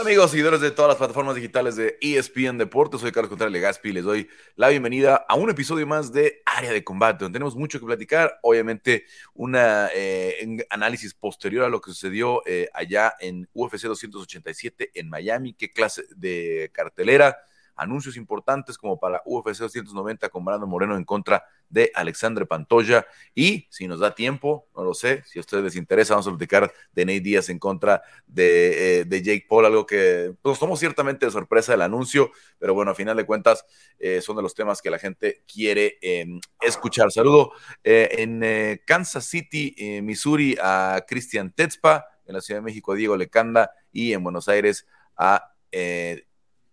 [0.00, 3.90] Hola amigos, seguidores de todas las plataformas digitales de ESPN Deportes, soy Carlos Contreras Legaspi
[3.90, 7.54] y les doy la bienvenida a un episodio más de Área de Combate, donde tenemos
[7.54, 13.46] mucho que platicar, obviamente un eh, análisis posterior a lo que sucedió eh, allá en
[13.52, 17.36] UFC 287 en Miami, qué clase de cartelera,
[17.80, 23.06] anuncios importantes como para UFC 290 con Brandon Moreno en contra de Alexandre Pantoya.
[23.34, 26.30] Y si nos da tiempo, no lo sé, si a ustedes les interesa, vamos a
[26.30, 31.24] platicar de Nate Díaz en contra de, eh, Jake Paul, algo que nos tomó ciertamente
[31.24, 33.64] de sorpresa el anuncio, pero bueno, a final de cuentas
[33.98, 37.10] eh, son de los temas que la gente quiere em, escuchar.
[37.10, 42.96] Saludo eh, en Kansas City, Missouri, a Cristian Tetzpa, en la Ciudad de México, a
[42.96, 44.86] Diego Lecanda y en Buenos Aires
[45.16, 45.54] a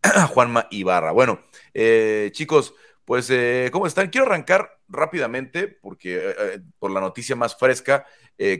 [0.33, 1.11] Juanma Ibarra.
[1.11, 1.39] Bueno,
[1.73, 2.73] eh, chicos,
[3.05, 4.09] pues, eh, ¿cómo están?
[4.09, 8.05] Quiero arrancar rápidamente, porque eh, por la noticia más fresca,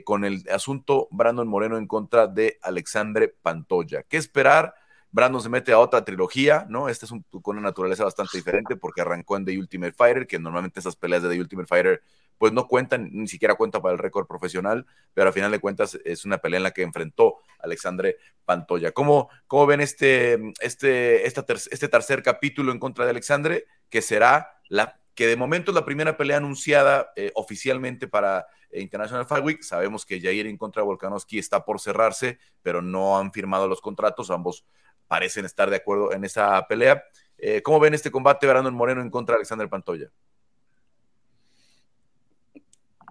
[0.04, 4.02] con el asunto Brandon Moreno en contra de Alexandre Pantoya.
[4.02, 4.74] ¿Qué esperar?
[5.12, 6.88] Brandon se mete a otra trilogía, ¿no?
[6.88, 10.80] Esta es con una naturaleza bastante diferente porque arrancó en The Ultimate Fighter, que normalmente
[10.80, 12.02] esas peleas de The Ultimate Fighter
[12.38, 15.98] pues no cuentan, ni siquiera cuenta para el récord profesional, pero al final de cuentas
[16.04, 18.92] es una pelea en la que enfrentó a Alexandre Pantoya.
[18.92, 24.98] ¿Cómo, cómo ven este, este, este tercer capítulo en contra de Alexandre, que será la
[25.18, 29.62] que de momento es la primera pelea anunciada eh, oficialmente para eh, International Fight Week.
[29.62, 33.80] Sabemos que Jair en contra de Volkanovski está por cerrarse, pero no han firmado los
[33.80, 34.30] contratos.
[34.30, 34.64] Ambos
[35.08, 37.02] parecen estar de acuerdo en esa pelea.
[37.36, 40.08] Eh, ¿Cómo ven este combate Brandon Moreno en contra de Alexander Pantoya?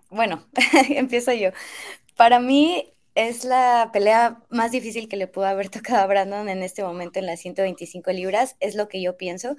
[0.10, 0.48] Bueno,
[0.90, 1.52] empiezo yo.
[2.16, 6.64] Para mí es la pelea más difícil que le pudo haber tocado a Brandon en
[6.64, 9.56] este momento en las 125 libras, es lo que yo pienso,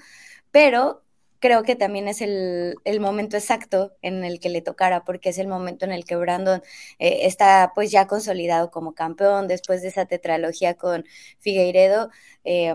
[0.50, 1.04] pero
[1.38, 5.46] creo que también es el, momento exacto en el que le tocara, porque es el
[5.48, 6.62] momento en el que Brandon
[6.98, 11.04] eh, está pues ya consolidado como campeón después de esa tetralogía con
[11.38, 12.10] Figueiredo,
[12.44, 12.74] eh,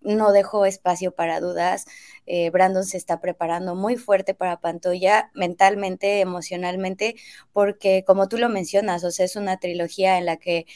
[0.00, 1.86] no dejó espacio para dudas,
[2.26, 7.16] eh, Brandon se está preparando muy fuerte para Pantoya, mentalmente, emocionalmente,
[7.52, 10.66] porque como tú lo mencionas, o sea, es una trilogía en la que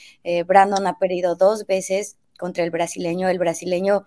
[0.46, 4.04] Brandon ha perdido dos veces contra el brasileño, el brasileño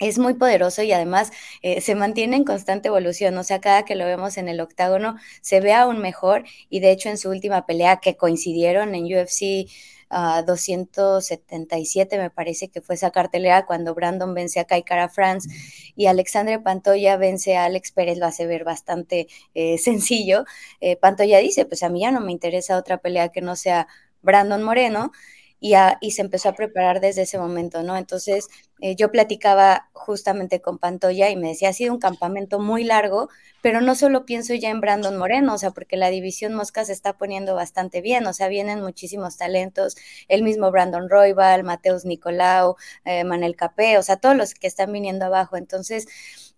[0.00, 1.30] es muy poderoso y además
[1.62, 5.16] eh, se mantiene en constante evolución, o sea, cada que lo vemos en el octágono
[5.42, 9.68] se ve aún mejor y de hecho en su última pelea que coincidieron en UFC
[10.10, 15.48] 277 me parece que fue esa cartelera cuando Brandon vence a Kai Cara France
[15.94, 20.44] y Alexandre Pantoya vence a Alex Pérez, lo hace ver bastante eh, sencillo.
[20.80, 23.86] Eh, Pantoya dice, pues a mí ya no me interesa otra pelea que no sea
[24.22, 25.12] Brandon Moreno
[25.60, 27.96] y, y se empezó a preparar desde ese momento, ¿no?
[27.96, 28.48] Entonces
[28.80, 33.28] eh, yo platicaba justamente con Pantoya y me decía, ha sido un campamento muy largo,
[33.62, 36.92] pero no solo pienso ya en Brandon Moreno, o sea, porque la división Mosca se
[36.92, 39.96] está poniendo bastante bien, o sea, vienen muchísimos talentos,
[40.28, 44.92] el mismo Brandon Roybal, Mateus Nicolau, eh, Manel Capé, o sea, todos los que están
[44.92, 45.56] viniendo abajo.
[45.58, 46.06] Entonces,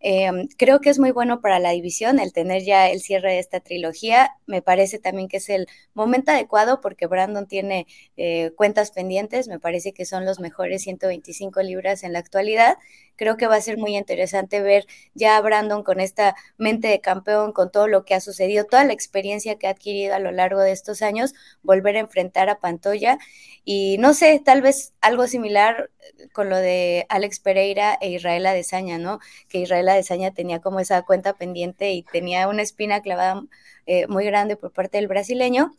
[0.05, 3.39] Em, creo que es muy bueno para la división el tener ya el cierre de
[3.39, 4.33] esta trilogía.
[4.47, 7.87] Me parece también que es el momento adecuado porque Brandon tiene
[8.17, 9.47] eh, cuentas pendientes.
[9.47, 12.79] Me parece que son los mejores 125 libras en la actualidad.
[13.15, 17.01] Creo que va a ser muy interesante ver ya a Brandon con esta mente de
[17.01, 20.33] campeón, con todo lo que ha sucedido, toda la experiencia que ha adquirido a lo
[20.33, 23.19] largo de estos años, volver a enfrentar a Pantoya.
[23.65, 25.91] Y no sé, tal vez algo similar
[26.33, 29.21] con lo de Alex Pereira e Israel Adesanya, ¿no?
[29.49, 33.43] Que Israel Adesanya tenía como esa cuenta pendiente y tenía una espina clavada
[33.87, 35.77] eh, muy grande por parte del brasileño.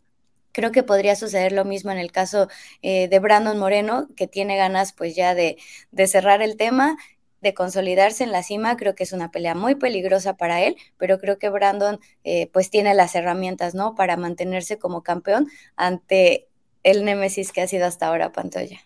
[0.52, 2.48] Creo que podría suceder lo mismo en el caso
[2.82, 5.58] eh, de Brandon Moreno, que tiene ganas pues ya de,
[5.92, 6.98] de cerrar el tema
[7.44, 11.20] de consolidarse en la cima, creo que es una pelea muy peligrosa para él, pero
[11.20, 13.96] creo que Brandon eh, pues tiene las herramientas, ¿no?
[13.96, 16.48] Para mantenerse como campeón ante
[16.84, 18.80] el némesis que ha sido hasta ahora Pantoya.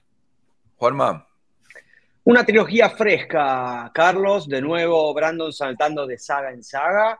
[0.78, 1.27] Juanma.
[2.28, 7.18] Una trilogía fresca, Carlos, de nuevo Brandon saltando de saga en saga.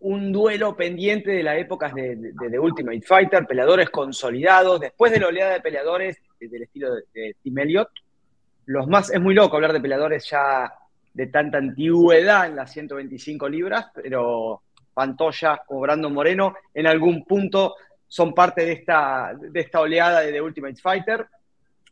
[0.00, 5.52] Un duelo pendiente de las épocas de, Ultimate Fighter, peleadores consolidados, después de la oleada
[5.52, 7.90] de peleadores del estilo de, Tim Elliott,
[8.64, 10.72] los más, es muy loco hablar de peleadores ya
[11.14, 14.62] de tanta antigüedad en las 125 libras, pero
[14.92, 17.76] Pantoya como Brandon Moreno en algún punto
[18.08, 21.28] son parte de esta, de esta oleada de The Ultimate Fighter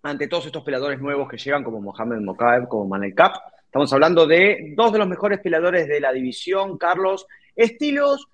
[0.04, 3.34] ante todos estos peleadores nuevos que llegan como Mohamed Mokaev, como Manel Cap.
[3.64, 7.26] Estamos hablando de dos de los mejores peleadores de la división, Carlos.
[7.56, 8.28] Estilos,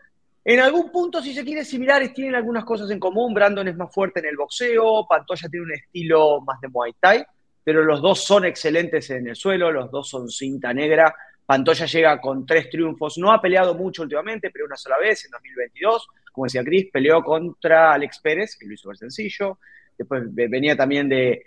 [0.45, 3.33] en algún punto, si se quiere, similares, tienen algunas cosas en común.
[3.33, 7.25] Brandon es más fuerte en el boxeo, Pantoya tiene un estilo más de Muay Thai
[7.63, 11.15] pero los dos son excelentes en el suelo, los dos son cinta negra.
[11.47, 15.31] Pantoya llega con tres triunfos, no ha peleado mucho últimamente, pero una sola vez en
[15.31, 16.09] 2022.
[16.33, 19.59] Como decía Chris, peleó contra Alex Pérez, que lo hizo ver sencillo.
[19.97, 21.45] Después venía también de,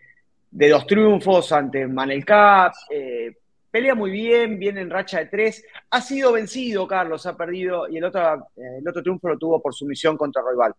[0.54, 3.36] de dos triunfos ante Manel Cap, eh,
[3.72, 7.98] pelea muy bien, viene en racha de tres, ha sido vencido Carlos, ha perdido, y
[7.98, 10.72] el otro, eh, el otro triunfo lo tuvo por sumisión contra Royal.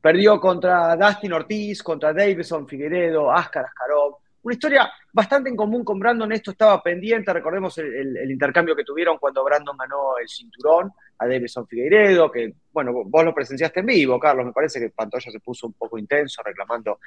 [0.00, 5.98] Perdió contra Dustin Ortiz, contra Davison Figueredo, Ascar Askarov, una historia bastante en común con
[5.98, 11.26] Brandon, esto estaba pendiente, recordemos el, intercambio que tuvieron cuando Brandon ganó el cinturón a
[11.26, 15.40] Davison Figueiredo, que, bueno, vos lo presenciaste en vivo, Carlos, me parece que Pantoya se
[15.40, 17.00] puso un poco intenso reclamando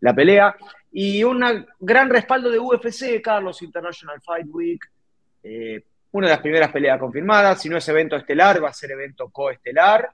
[0.00, 0.56] la pelea,
[0.92, 1.44] y un
[1.78, 4.80] gran respaldo de UFC, Carlos, International Fight Week,
[5.42, 8.92] eh, una de las primeras peleas confirmadas, si no es evento estelar, va a ser
[8.92, 10.10] evento coestelar,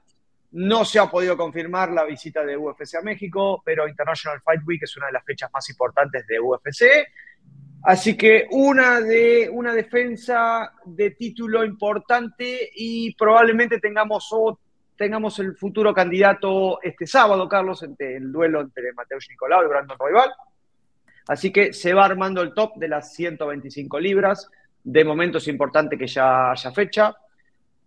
[0.55, 4.81] no se ha podido confirmar la visita de UFC a México, pero International Fight Week
[4.81, 6.85] es una de las fechas más importantes de UFC.
[7.83, 14.29] Así que una, de, una defensa de título importante y probablemente tengamos,
[14.95, 19.99] tengamos el futuro candidato este sábado, Carlos, entre el duelo entre Mateusz Nicolau y Brandon
[19.99, 20.31] Royval.
[21.27, 24.49] Así que se va armando el top de las 125 libras.
[24.81, 27.13] De momento es importante que ya haya fecha.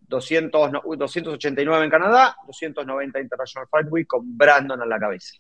[0.09, 5.35] 200, 289 en Canadá, 290 International Fight Week con Brandon a la cabeza.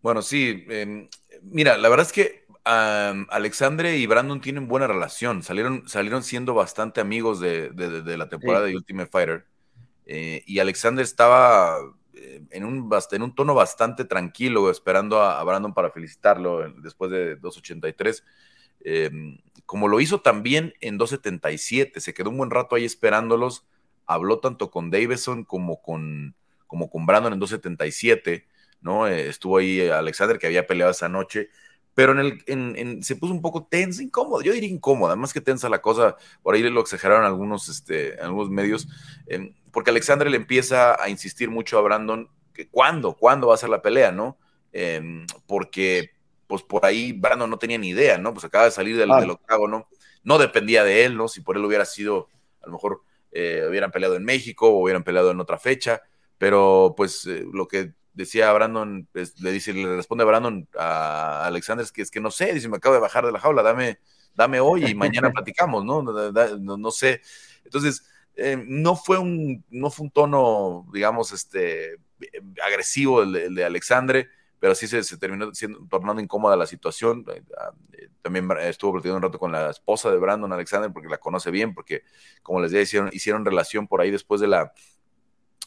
[0.00, 1.08] Bueno, sí, em,
[1.42, 7.00] mira, la verdad es que Alexandre y Brandon tienen buena relación, salieron, salieron siendo bastante
[7.00, 7.72] amigos de,
[8.16, 9.46] la temporada de Ultimate Fighter.
[10.04, 11.78] Eh, y Alexander estaba
[12.14, 17.10] eh, en un, en un tono bastante tranquilo, esperando a, a Brandon para felicitarlo después
[17.10, 18.24] de 283.
[18.84, 23.66] Em, como lo hizo también en 277, se quedó un buen rato ahí esperándolos,
[24.06, 26.34] habló tanto con Davison como con,
[26.66, 28.46] como con Brandon en 277,
[28.80, 29.06] ¿no?
[29.06, 31.50] Eh, estuvo ahí Alexander que había peleado esa noche,
[31.94, 35.40] pero en el, en, se puso un poco tensa, incómodo, yo diría incómoda, más que
[35.40, 38.88] tensa la cosa, por ahí lo exageraron algunos, este, algunos medios,
[39.26, 43.58] em, porque Alexander le empieza a insistir mucho a Brandon que cuándo, cuándo va a
[43.58, 44.38] ser la pelea, ¿no?
[44.72, 46.12] Em, porque
[46.48, 48.32] pues por ahí Brandon no tenía ni idea, ¿no?
[48.32, 49.86] Pues acaba de salir del, octágono,
[50.24, 51.28] no dependía de él, ¿no?
[51.28, 52.28] Si por él hubiera sido,
[52.62, 56.00] a lo mejor eh, hubieran peleado en México o hubieran peleado en otra fecha,
[56.38, 61.84] pero pues eh, lo que decía Brandon, pues, le dice, le responde Brandon a Alexander
[61.84, 63.98] es que es que no sé, dice, me acabo de bajar de la jaula, dame,
[64.34, 66.02] dame hoy y mañana platicamos, ¿no?
[66.02, 67.20] No, sé.
[67.62, 71.98] Entonces, eh, no fue un, no fue un tono, digamos, este
[72.64, 74.30] agresivo el de Alexandre
[74.60, 77.24] pero sí se, terminó siendo, tornando incómoda la situación.
[77.32, 81.08] Eh, ah, eh, también estuvo platicando un rato con la esposa de Brandon Alexander porque
[81.08, 82.02] la conoce bien, porque
[82.42, 84.72] como les decía, hicieron, relación por ahí después de la,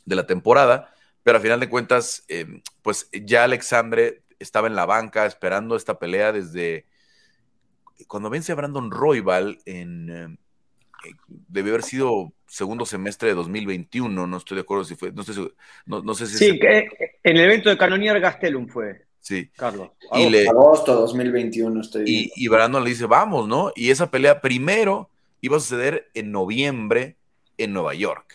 [0.06, 0.94] de la temporada,
[1.24, 6.00] pero a final de cuentas, em, pues ya Alexandre estaba en la banca esperando esta
[6.00, 6.88] pelea desde
[8.08, 10.40] cuando vence a Brandon Royval en...
[11.28, 16.28] Debió haber sido segundo semestre de 2021, no estoy de acuerdo si fue, no, sé
[16.28, 16.38] si...
[16.38, 16.90] Sí, que
[17.24, 19.06] en el evento de Canonier Gastelum fue.
[19.20, 19.50] Sí.
[19.56, 19.92] Carlos.
[20.14, 23.72] Y agosto 2021 estoy Y, y Brandon le dice, vamos, ¿no?
[23.76, 25.10] Y esa pelea primero
[25.42, 27.18] iba a suceder en noviembre
[27.58, 28.34] en Nueva York,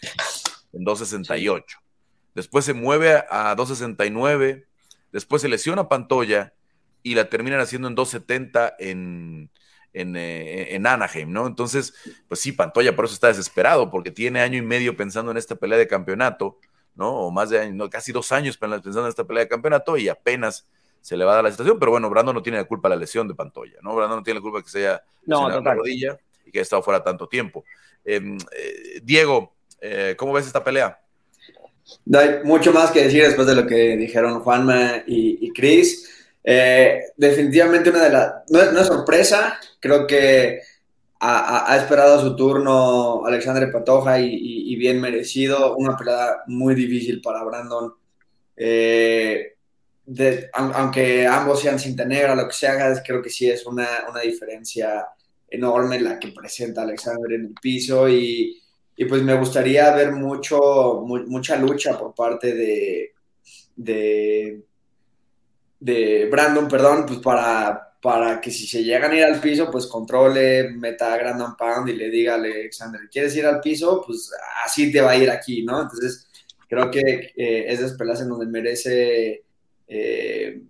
[0.73, 1.79] en 268.
[2.35, 4.67] Después se mueve a 269,
[5.13, 6.53] después se lesiona Pantoya
[7.03, 9.51] y la terminan haciendo en 270 en,
[9.97, 11.47] eh, en, Anaheim, ¿no?
[11.47, 11.95] Entonces,
[12.29, 15.55] pues sí, Pantoya por eso está desesperado, porque tiene año y medio pensando en esta
[15.55, 16.59] pelea de campeonato,
[16.95, 17.11] ¿no?
[17.13, 20.67] O más de año, casi dos años pensando en esta pelea de campeonato y apenas
[21.01, 22.97] se le va a dar la situación, pero bueno, Brando no tiene la culpa de
[22.97, 23.95] la lesión de Pantoya, ¿no?
[23.95, 26.63] Brando no tiene la culpa de que se haya no, la rodilla y que haya
[26.63, 27.65] estado fuera tanto tiempo.
[28.05, 31.01] Em, eh, Diego, eh, ¿cómo ves esta pelea?
[32.13, 36.13] hay mucho más que decir después de lo que dijeron Juanma y, y Chris.
[36.49, 40.61] Eh, definitivamente una de las, no, es sorpresa, creo que
[41.19, 47.93] ha, esperado su turno Alexandre Patoja y, bien merecido, una pelea muy difícil para Brandon.
[48.57, 49.55] Eh,
[50.53, 53.89] aunque ambos sean cinta negra, lo que se haga, creo que sí es una,
[54.23, 55.05] diferencia
[55.51, 58.63] enorme la que presenta Alexandre en el piso y,
[59.09, 63.13] pues me gustaría ver mucho, mucha lucha por parte
[63.75, 64.66] de
[65.79, 69.87] de Brandon, perdón, pues para, para que si se llegan a ir al piso, pues
[69.87, 74.03] controle, meta a Brandon Pound y le diga a Alexander, ¿quieres ir al piso?
[74.07, 74.31] Pues
[74.65, 75.83] así te va a ir aquí, ¿no?
[75.83, 76.29] Entonces,
[76.69, 79.45] creo que eh, es de en donde merece
[79.89, 80.63] eh,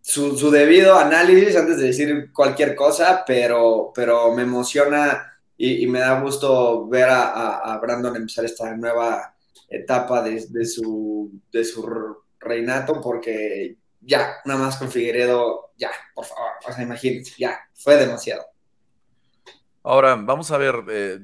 [0.00, 6.20] su, debido análisis antes de decir cualquier cosa, pero, pero me emociona y, me da
[6.20, 9.34] gusto ver a, Brandon empezar esta nueva
[9.68, 16.24] etapa de, de, su, de su reinato, porque ya, nada más con Figueredo, ya, por
[16.24, 18.44] favor, o sea, imagínense, ya, fue demasiado.
[19.84, 21.18] Ahora, vamos a ver, eh,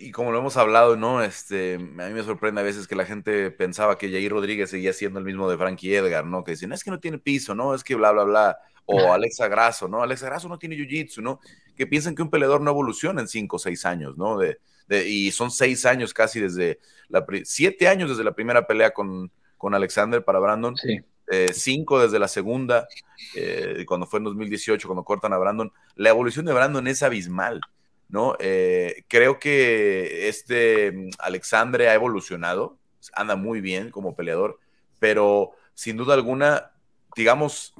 [0.00, 1.22] y como lo hemos hablado, ¿no?
[1.22, 4.92] Este, a mí me sorprende a veces que la gente pensaba que Jair Rodríguez seguía
[4.92, 6.44] siendo el mismo de Frankie Edgar, ¿no?
[6.44, 7.74] Que dicen, es que no tiene piso, ¿no?
[7.74, 8.58] Es que bla, bla, bla.
[8.84, 10.02] o Alexa Grasso, ¿no?
[10.02, 11.40] Alexa Grasso no tiene jiu-jitsu, ¿no?
[11.74, 14.36] Que piensan que un peleador no evoluciona en cinco o seis años, ¿no?
[14.36, 14.58] De,
[15.06, 19.74] y son seis años casi desde la, siete años desde la primera pelea con, con
[19.74, 20.76] Alexander para Brandon.
[20.76, 21.00] Sí.
[21.32, 22.88] Eh, cinco desde la segunda,
[23.36, 25.72] eh, cuando fue en 2018, cuando cortan a Brandon.
[25.94, 27.60] La evolución de Brandon es abismal,
[28.08, 28.34] ¿no?
[28.40, 32.78] Eh, creo que este mm, Alexandre ha evolucionado,
[33.14, 34.58] anda muy bien como peleador,
[34.98, 36.72] pero sin duda alguna,
[37.14, 37.74] digamos,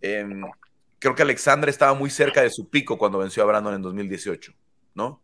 [0.00, 0.42] em,
[0.98, 4.52] creo que Alexandre estaba muy cerca de su pico cuando venció a Brandon en 2018,
[4.94, 5.22] ¿no?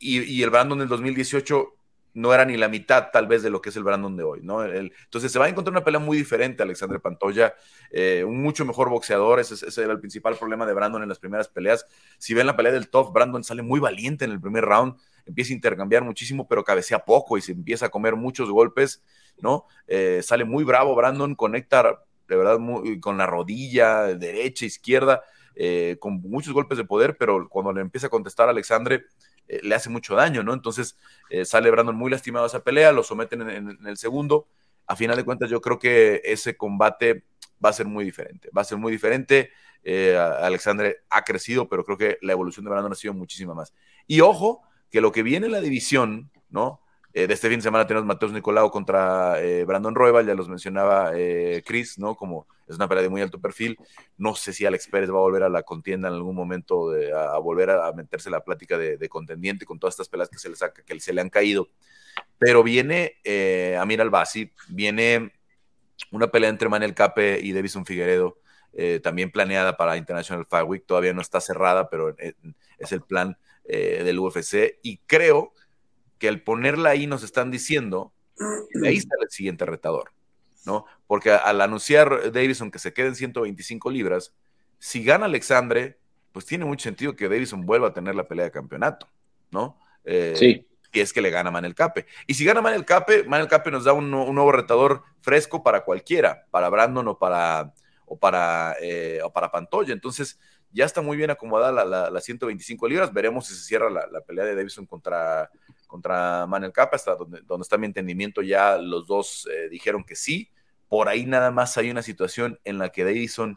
[0.00, 1.74] y, y, el Brandon del 2018
[2.14, 4.40] no era ni la mitad tal vez de lo que es el Brandon de hoy,
[4.42, 4.64] ¿no?
[4.64, 7.54] entonces se va a encontrar una pelea muy diferente, Alexandre Pantoya,
[7.90, 11.48] eh, un mucho mejor boxeador, ese, era el principal problema de Brandon en las primeras
[11.48, 11.86] peleas.
[12.18, 14.94] Si ven la pelea del top, Brandon sale muy valiente en el primer round,
[15.26, 19.02] empieza a intercambiar muchísimo, pero cabecea poco y se empieza a comer muchos golpes,
[19.40, 19.66] ¿no?
[19.86, 22.58] Eh, sale muy bravo Brandon, conecta de verdad
[23.00, 25.22] con la rodilla, derecha, izquierda,
[25.56, 29.04] eh, con muchos golpes de poder, pero cuando le empieza a contestar a Alexandre,
[29.50, 30.54] eh, le hace mucho daño, ¿no?
[30.54, 30.96] Entonces
[31.28, 34.46] eh, sale Brandon muy lastimado a esa pelea, lo someten en, el segundo.
[34.86, 37.24] A final de cuentas, yo creo que ese combate
[37.64, 38.48] va a ser muy diferente.
[38.56, 39.50] Va a ser muy diferente.
[39.82, 43.74] Eh, Alexandre ha crecido, pero creo que la evolución de Brandon ha sido muchísima más.
[44.06, 46.80] Y ojo, que lo que viene en la división, ¿no?
[47.12, 50.48] Eh, de este fin de semana tenemos Mateus Nicolau contra eh, Brandon Roybal, ya los
[50.48, 52.14] mencionaba eh, Chris, ¿no?
[52.14, 53.76] Como es una pelea de muy alto perfil.
[54.16, 57.36] No sé si Alex Pérez va a volver a la contienda en algún momento, a,
[57.38, 60.54] volver a, meterse en la plática de, contendiente con todas estas peleas que se le,
[60.54, 61.68] saca, que se le han caído.
[62.38, 63.16] Pero viene
[63.80, 65.32] Amir Albasi, viene
[66.12, 68.38] una pelea entre Manel Cape y Davison Figueredo,
[69.02, 70.84] también planeada para International Fight Week.
[70.86, 74.78] Todavía no está cerrada, pero es el plan del UFC.
[74.84, 75.54] Y creo
[76.28, 78.12] al ponerla ahí nos están diciendo,
[78.74, 80.12] de ahí está el siguiente retador,
[80.64, 80.86] ¿no?
[81.06, 84.34] Porque al anunciar Davison que se quede en 125 libras,
[84.78, 85.98] si gana Alexandre,
[86.32, 89.08] pues tiene mucho sentido que Davison vuelva a tener la pelea de campeonato,
[89.50, 89.78] ¿no?
[90.04, 90.66] Eh, sí.
[90.92, 92.06] Y es que le gana Manel Cape.
[92.26, 96.46] Y si gana Manel Cape, Manel Cape nos da un, nuevo retador fresco para cualquiera,
[96.50, 97.72] para Brandon o para,
[98.06, 99.92] o para, eh, o para Pantoya.
[99.92, 100.40] Entonces,
[100.72, 103.12] ya está muy bien acomodada las la, 125 libras.
[103.12, 105.50] Veremos si se cierra la, pelea de Davison contra,
[105.90, 110.14] contra Manuel Capa, hasta donde, donde está mi entendimiento, ya los dos eh, dijeron que
[110.14, 110.48] sí.
[110.88, 113.56] Por ahí nada más hay una situación en la que Davison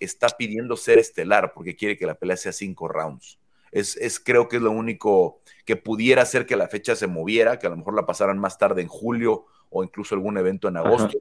[0.00, 3.38] está pidiendo ser estelar porque quiere que la pelea sea cinco rounds.
[3.70, 7.58] Es, es, creo que es lo único que pudiera hacer que la fecha se moviera,
[7.58, 10.76] que a lo mejor la pasaran más tarde en julio o incluso algún evento en
[10.76, 11.18] agosto.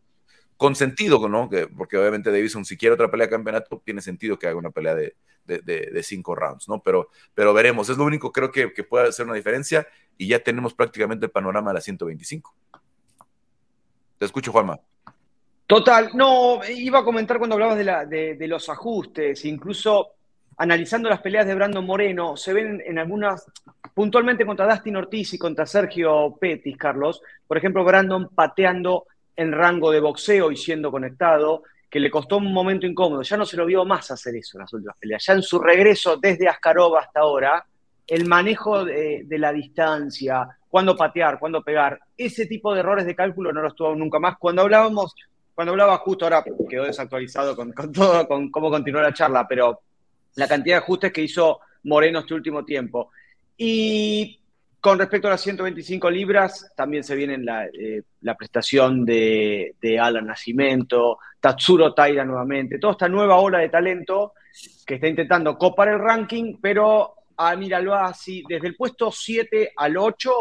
[0.55, 1.50] Con sentido, ¿no?
[1.50, 4.70] Que, porque obviamente Davison, si quiere otra pelea de campeonato, tiene sentido que haga una
[4.70, 5.15] pelea de,
[5.46, 6.82] de, cinco rounds, ¿no?
[6.82, 10.39] Pero, pero veremos, es lo único creo que, que puede hacer una diferencia y ya
[10.39, 12.53] tenemos prácticamente el panorama de la 125.
[14.17, 14.79] Te escucho, Juanma.
[15.65, 20.12] Total, no, iba a comentar cuando hablabas de, la, de, los ajustes, incluso
[20.58, 23.46] analizando las peleas de Brandon Moreno, se ven en algunas,
[23.93, 29.89] puntualmente contra Dustin Ortiz y contra Sergio Petis, Carlos, por ejemplo, Brandon pateando en rango
[29.91, 33.22] de boxeo y siendo conectado, que le costó un momento incómodo.
[33.22, 35.25] Ya no se lo vio más hacer eso en las últimas peleas.
[35.25, 37.65] Ya en su regreso desde Ascarova hasta ahora,
[38.07, 43.51] el manejo de, la distancia, cuándo patear, cuándo pegar, ese tipo de errores de cálculo
[43.53, 44.38] no los tuvo nunca más.
[44.38, 45.13] Cuando hablábamos,
[45.53, 49.81] cuando hablaba justo ahora, quedó desactualizado con, todo, con cómo continuó la charla, pero
[50.36, 53.12] la cantidad de ajustes que hizo Moreno este último tiempo.
[53.57, 54.39] Y
[54.83, 60.25] con respecto a las 125 libras, también se viene la, eh, la prestación de, Alan
[60.25, 64.33] Nacimiento, Tatsuro Taira nuevamente, toda esta nueva ola de talento
[64.86, 69.98] que está intentando copar el ranking, pero a míralo así, desde el puesto 7 al
[69.98, 70.32] 8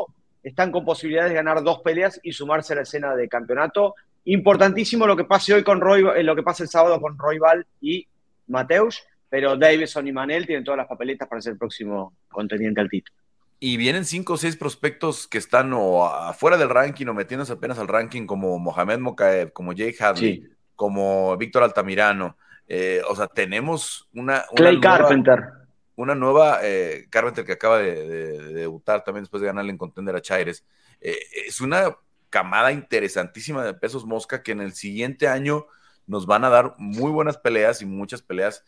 [0.43, 3.95] están con posibilidades de ganar dos peleas y sumarse a la escena de campeonato.
[4.25, 7.67] Importantísimo lo que pase hoy con Roy, eh, lo que pase el sábado con Royval
[7.81, 8.07] y
[8.49, 12.89] Mateus, pero Davison y Manel tienen todas las papeletas para ser el próximo contendiente al
[12.89, 13.23] título
[13.65, 17.79] y vienen cinco o seis prospectos que están o afuera del ranking o metiéndose apenas
[17.79, 22.37] al ranking, como Mohamed Mokaev, como Jay Hadley, como Víctor Altamirano.
[22.67, 24.43] Eh, o sea, tenemos una.
[24.57, 25.62] Clay Carpenter.
[25.97, 30.23] Una nueva eh, Carpenter que acaba de, debutar también después de ganarle en contender a
[30.23, 30.65] Chaires.
[31.01, 31.97] Eh, es una
[32.31, 35.67] camada interesantísima de pesos mosca que en el siguiente año
[36.07, 38.65] nos van a dar muy buenas peleas y muchas peleas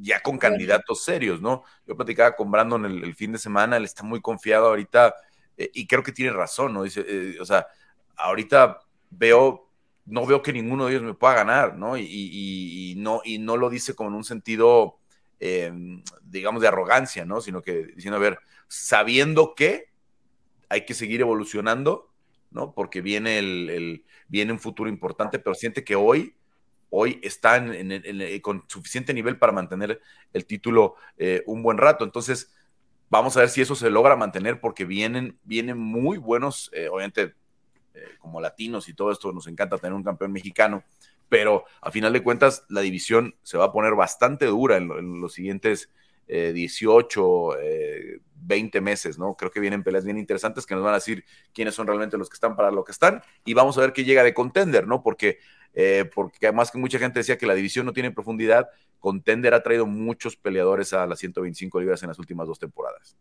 [0.00, 1.64] ya con candidatos serios, ¿no?
[1.86, 5.14] Yo platicaba con Brandon el, fin de semana, él está muy confiado ahorita
[5.56, 6.82] eh, y creo que tiene razón, ¿no?
[6.82, 7.66] Dice, eh, o sea,
[8.16, 8.80] ahorita
[9.10, 9.68] veo,
[10.06, 11.96] no veo que ninguno de ellos me pueda ganar, ¿no?
[11.96, 14.98] Y, no, y no lo dice como en un sentido,
[15.44, 17.40] em, digamos, de arrogancia, ¿no?
[17.40, 19.90] Sino que diciendo, a ver, sabiendo que
[20.68, 22.12] hay que seguir evolucionando,
[22.52, 22.72] ¿no?
[22.72, 26.36] Porque viene, el, viene un futuro importante, pero siente que hoy
[26.94, 27.74] hoy están
[28.42, 29.98] con suficiente nivel para mantener
[30.34, 32.04] el título eh, un buen rato.
[32.04, 32.54] Entonces,
[33.08, 37.34] vamos a ver si eso se logra mantener porque vienen, vienen muy buenos, eh, obviamente,
[38.18, 40.84] como latinos y todo esto, nos encanta tener un campeón mexicano,
[41.32, 45.32] pero a final de cuentas la división se va a poner bastante dura en, los
[45.32, 45.88] siguientes
[46.28, 47.56] 18,
[48.34, 49.34] 20 meses, ¿no?
[49.34, 51.24] Creo que vienen peleas bien interesantes que nos van a decir
[51.54, 54.04] quiénes son realmente los que están para lo que están y vamos a ver qué
[54.04, 55.02] llega de contender, ¿no?
[55.02, 55.38] Porque,
[55.72, 58.68] eh, porque además que mucha gente decía que la división no tiene profundidad,
[59.00, 63.16] contender ha traído muchos peleadores a las 125 libras en las últimas dos temporadas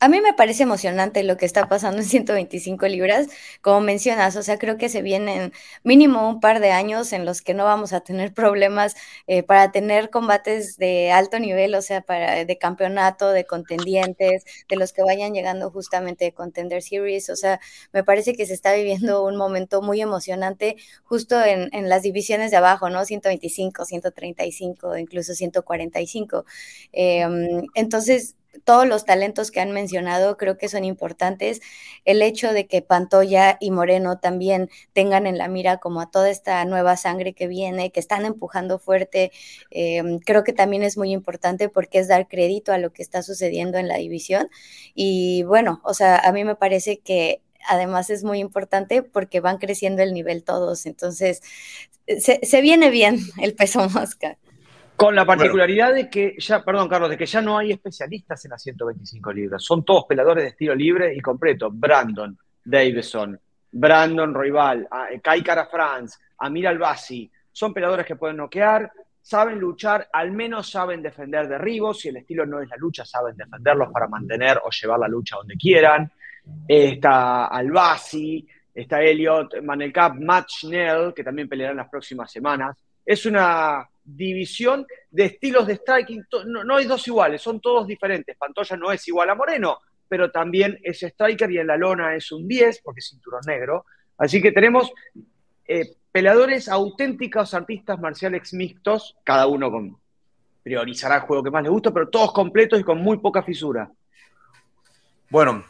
[0.00, 3.26] a mí me parece emocionante lo que está pasando en 125 libras,
[3.62, 5.52] como mencionas, o sea, creo que se vienen
[5.82, 8.94] mínimo un par de años en los que no vamos a tener problemas
[9.26, 14.76] eh, para tener combates de alto nivel, o sea, para de campeonato, de contendientes, de
[14.76, 17.58] los que vayan llegando justamente de Contender Series, o sea,
[17.92, 22.56] me parece que se está viviendo un momento muy emocionante justo en, las divisiones de
[22.58, 23.04] abajo, ¿no?
[23.04, 26.44] 125, 135, incluso 145.
[26.92, 27.26] Eh,
[27.74, 31.60] entonces, todos los talentos que han mencionado creo que son importantes.
[32.04, 36.30] El hecho de que Pantoya y Moreno también tengan en la mira como a toda
[36.30, 39.32] esta nueva sangre que viene, que están empujando fuerte,
[39.70, 43.22] em, creo que también es muy importante porque es dar crédito a lo que está
[43.22, 44.48] sucediendo en la división.
[44.94, 49.58] Y bueno, o sea, a mí me parece que además es muy importante porque van
[49.58, 50.86] creciendo el nivel todos.
[50.86, 51.42] Entonces,
[52.06, 54.38] se, se viene bien el peso mosca.
[54.98, 58.50] Con la particularidad de que ya, perdón Carlos, de que ya no hay especialistas en
[58.50, 59.62] las 125 libras.
[59.62, 61.70] Son todos peladores de estilo libre y completo.
[61.70, 63.38] Brandon, Davison,
[63.70, 67.30] Brandon Roybal, eh, Kai Cara France, Amir Albasi.
[67.52, 68.90] Son peladores que pueden noquear,
[69.22, 72.00] saben luchar, al menos saben defender derribos.
[72.00, 75.36] Si el estilo no es la lucha, saben defenderlos para mantener o llevar la lucha
[75.36, 76.10] donde quieran.
[76.66, 82.76] Está Albasi, está Elliot, Manelcap, Matt Schnell, que también pelearán las próximas semanas.
[83.08, 86.26] Es una división de estilos de striking.
[86.46, 88.36] No, hay dos iguales, son todos diferentes.
[88.36, 92.30] Pantoya no es igual a Moreno, pero también es striker y en la lona es
[92.32, 93.86] un 10, porque es cinturón negro.
[94.18, 94.92] Así que tenemos
[95.66, 99.96] eh, peleadores auténticos, artistas marciales mixtos, cada uno con,
[100.62, 103.90] priorizará el juego que más le gusta, pero todos completos y con muy poca fisura.
[105.30, 105.64] Bueno,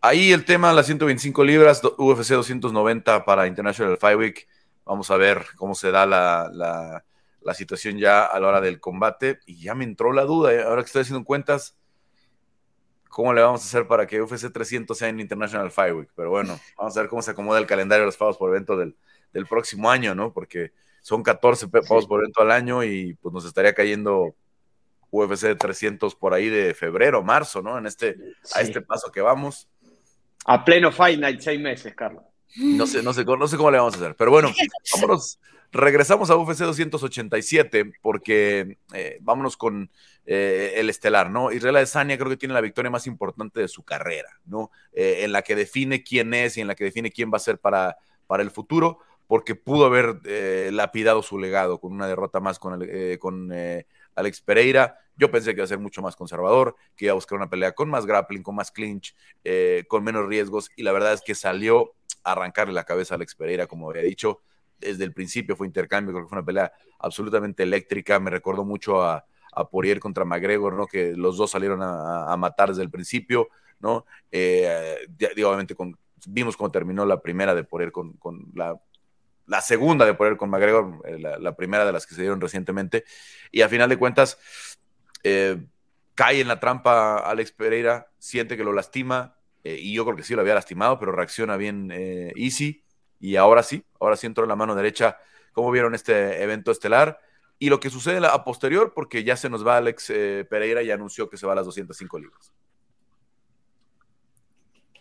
[0.00, 4.48] ahí el tema, las 125 libras, UFC 290 para International Fight Week.
[4.90, 7.04] Vamos a ver cómo se da la
[7.42, 10.62] la situación ya a la hora del combate y ya me entró la duda, ¿eh?
[10.62, 11.76] ahora que estoy haciendo cuentas,
[13.08, 16.10] ¿cómo le vamos a hacer para que UFC 300 sea en International Fight Week?
[16.14, 18.76] Pero bueno, vamos a ver cómo se acomoda el calendario de los pagos por evento
[18.76, 18.94] del,
[19.48, 20.32] próximo año, ¿no?
[20.32, 24.34] Porque son 14 pagos por evento al año y pues nos estaría cayendo
[25.10, 27.78] UFC 300 por ahí de febrero, marzo, ¿no?
[27.78, 28.16] En este,
[28.54, 29.68] a este paso que vamos.
[30.44, 32.24] A pleno Fight Night, seis meses, Carlos.
[32.56, 34.52] No sé, no sé, no sé cómo le vamos a hacer, pero bueno,
[34.94, 35.38] vámonos,
[35.72, 39.90] regresamos a UFC 287 porque eh, vámonos con
[40.26, 41.52] eh, el estelar, ¿no?
[41.52, 44.70] Israel Adesanya creo que tiene la victoria más importante de su carrera, ¿no?
[44.92, 47.40] Eh, en la que define quién es y en la que define quién va a
[47.40, 50.20] ser para, para el futuro, porque pudo haber
[50.72, 52.84] lapidado su legado con una derrota más con,
[53.20, 53.52] con
[54.16, 54.98] Alex Pereira.
[55.20, 57.72] Yo pensé que iba a ser mucho más conservador, que iba a buscar una pelea
[57.72, 59.14] con más grappling, con más clinch,
[59.86, 63.66] con menos riesgos, y la verdad es que salió arrancarle la cabeza a Alex Pereira,
[63.66, 64.40] como había dicho.
[64.78, 68.18] Desde el principio fue intercambio, creo que fue una pelea absolutamente eléctrica.
[68.18, 70.86] Me recordó mucho a, a Poirier contra McGregor, ¿no?
[70.86, 73.48] Que los dos salieron a, matar desde el principio,
[73.80, 74.06] ¿no?
[74.30, 75.06] Eh,
[75.44, 78.16] obviamente con, vimos cómo terminó la primera de Poirier con,
[78.54, 78.80] la,
[79.46, 83.04] la, segunda de Poirier con McGregor, eh, la, primera de las que se dieron recientemente.
[83.50, 84.38] Y a final de cuentas,
[85.22, 85.62] eh,
[86.14, 90.22] cae en la trampa Alex Pereira, siente que lo lastima, eh, y yo creo que
[90.22, 92.84] sí lo había lastimado, pero reacciona bien eh, Easy,
[93.18, 95.18] y ahora sí, ahora sí entró en la mano derecha.
[95.52, 97.20] ¿Cómo vieron este evento estelar?
[97.58, 100.06] Y lo que sucede a posterior, porque ya se nos va Alex
[100.48, 102.52] Pereira y anunció que se va a las 205 libras.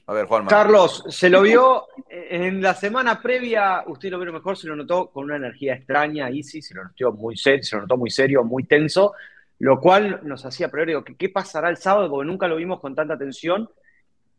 [0.09, 0.47] A ver, Juan.
[0.47, 5.11] Carlos, se lo vio en la semana previa, usted lo vio mejor, se lo notó
[5.11, 8.43] con una energía extraña, Easy, se lo notó muy serio, se lo notó muy serio,
[8.43, 9.13] muy tenso,
[9.59, 12.09] lo cual nos hacía priori, ¿qué pasará el sábado?
[12.09, 13.69] Porque nunca lo vimos con tanta tensión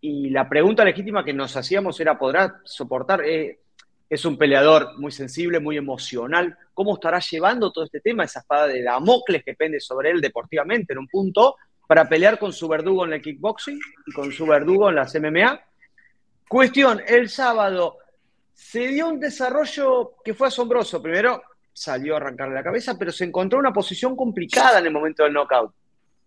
[0.00, 3.22] y la pregunta legítima que nos hacíamos era, ¿podrá soportar?
[3.24, 3.60] Eh,
[4.08, 6.56] es un peleador muy sensible, muy emocional.
[6.72, 10.94] ¿Cómo estará llevando todo este tema, esa espada de Damocles que pende sobre él deportivamente
[10.94, 11.56] en un punto,
[11.86, 15.60] para pelear con su verdugo en el kickboxing y con su verdugo en las MMA?
[16.48, 17.98] Cuestión, el sábado
[18.54, 21.02] se dio un desarrollo que fue asombroso.
[21.02, 25.24] Primero salió a arrancarle la cabeza, pero se encontró una posición complicada en el momento
[25.24, 25.72] del knockout,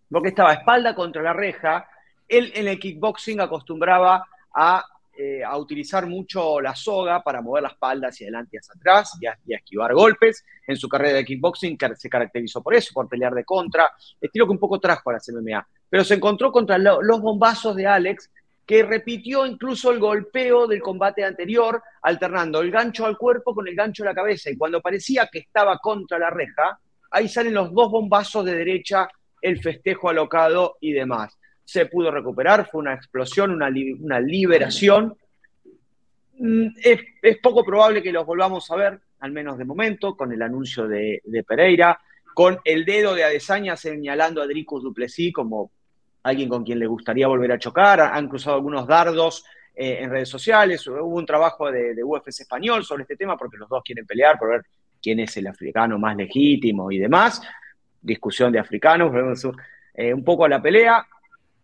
[0.10, 1.88] porque estaba espalda contra la reja,
[2.28, 7.70] él en el kickboxing acostumbraba a eh, a utilizar mucho la soga para mover la
[7.70, 10.44] espalda hacia adelante y hacia atrás y a, esquivar golpes.
[10.66, 14.54] En su carrera de kickboxing se caracterizó por eso, por pelear de contra, estilo que
[14.54, 15.68] un poco trajo a la MMA.
[15.88, 18.32] Pero se encontró contra los bombazos de Alex,
[18.66, 23.76] que repitió incluso el golpeo del combate anterior, alternando el gancho al cuerpo con el
[23.76, 24.50] gancho a la cabeza.
[24.50, 26.80] Y cuando parecía que estaba contra la reja,
[27.12, 29.08] ahí salen los dos bombazos de derecha,
[29.42, 33.70] el festejo alocado y demás se pudo recuperar, fue una explosión, una,
[34.20, 35.16] liberación.
[36.38, 40.42] Mm, es, poco probable que los volvamos a ver, al menos de momento, con el
[40.42, 42.00] anuncio de, Pereira,
[42.34, 45.72] con el dedo de Adesanya señalando a Dricus Duplessis como
[46.24, 48.02] alguien con quien le gustaría volver a chocar.
[48.02, 50.86] Han cruzado algunos dardos eh, en redes sociales.
[50.88, 54.38] Hubo un trabajo de, de, UFC español sobre este tema porque los dos quieren pelear
[54.38, 54.66] por ver
[55.02, 57.42] quién es el africano más legítimo y demás.
[58.02, 59.12] Discusión de africanos,
[59.94, 61.06] eh, un poco a la pelea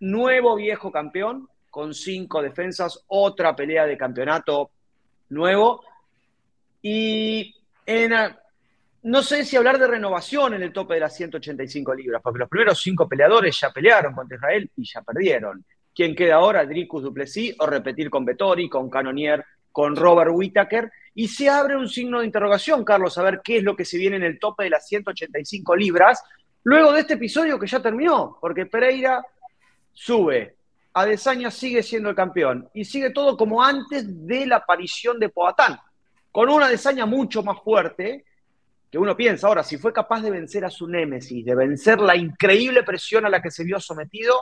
[0.01, 4.71] nuevo viejo campeón con cinco defensas, otra pelea de campeonato
[5.29, 5.83] nuevo.
[6.81, 8.13] Y en,
[9.03, 12.49] no sé si hablar de renovación en el tope de las 185 libras, porque los
[12.49, 15.63] primeros cinco peleadores ya pelearon contra Israel y ya perdieron.
[15.95, 16.65] ¿Quién queda ahora?
[16.65, 20.91] Dricus Duplessis o repetir con Vettori, con Canonier, con Robert Whittaker.
[21.15, 23.97] Y se abre un signo de interrogación, Carlos, a ver qué es lo que se
[23.97, 26.23] viene en el tope de las 185 libras,
[26.63, 29.23] luego de este episodio que ya terminó, porque Pereira
[29.93, 30.55] sube,
[30.93, 35.79] Adesanya sigue siendo el campeón y sigue todo como antes de la aparición de Poatán,
[36.31, 38.25] con una Adesanya mucho más fuerte,
[38.91, 42.15] que uno piensa, ahora, si fue capaz de vencer a su némesis, de vencer la
[42.15, 44.35] increíble presión a la que se vio sometido,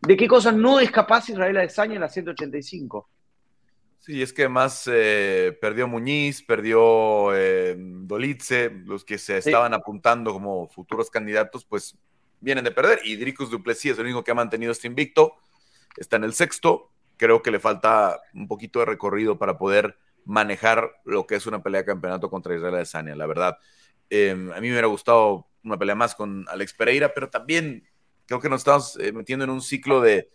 [0.00, 3.08] ¿de qué cosa no es capaz Israel Adesanya en la 185?
[4.00, 10.32] Sí, es que además eh, perdió Muñiz, perdió eh, Dolitze, los que se estaban apuntando
[10.32, 11.96] como futuros candidatos, pues
[12.40, 15.36] vienen de perder y Dricus Duplessis es el único que ha mantenido este invicto,
[15.96, 21.00] está en el sexto, creo que le falta un poquito de recorrido para poder manejar
[21.04, 23.58] lo que es una pelea de campeonato contra Israel Adesanya, la verdad.
[24.10, 27.88] Em, a mí me hubiera gustado una pelea más con Alex Pereira, pero también
[28.26, 30.28] creo que nos estamos eh, metiendo en un ciclo de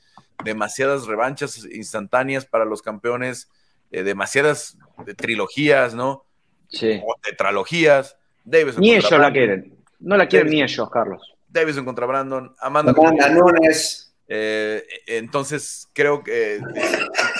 [0.43, 3.49] demasiadas revanchas instantáneas para los campeones,
[3.91, 4.77] eh, demasiadas
[5.17, 6.25] trilogías, ¿no?
[6.69, 7.01] Sí.
[7.05, 8.17] O tetralogías.
[8.45, 9.75] ni ellos la quieren.
[9.99, 11.21] No la quieren ni ellos, Carlos.
[11.47, 14.13] Davison contra Brandon, Amanda, Amanda Nunes.
[14.27, 16.61] Eh, entonces, creo que, eh,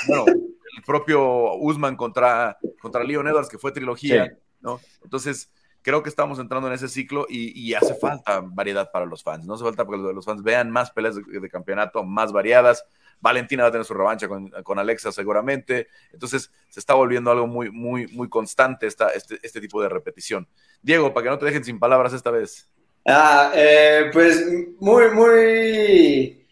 [0.08, 4.82] bueno, el propio Usman contra, contra Leon Edwards, que fue trilogía, ¿no?
[5.04, 9.46] Entonces, creo que estamos entrando en ese ciclo y, hace falta variedad para los fans,
[9.46, 12.86] no hace falta porque los fans vean más peleas de, campeonato, más variadas.
[13.22, 15.88] Valentina va a tener su revancha con, Alexa seguramente.
[16.13, 20.48] Entonces se está volviendo algo muy, muy, muy constante esta, este, este tipo de repetición.
[20.82, 22.70] Diego, para que no te dejen sin palabras esta vez.
[23.06, 24.46] Ah, eh, pues
[24.80, 26.48] muy, muy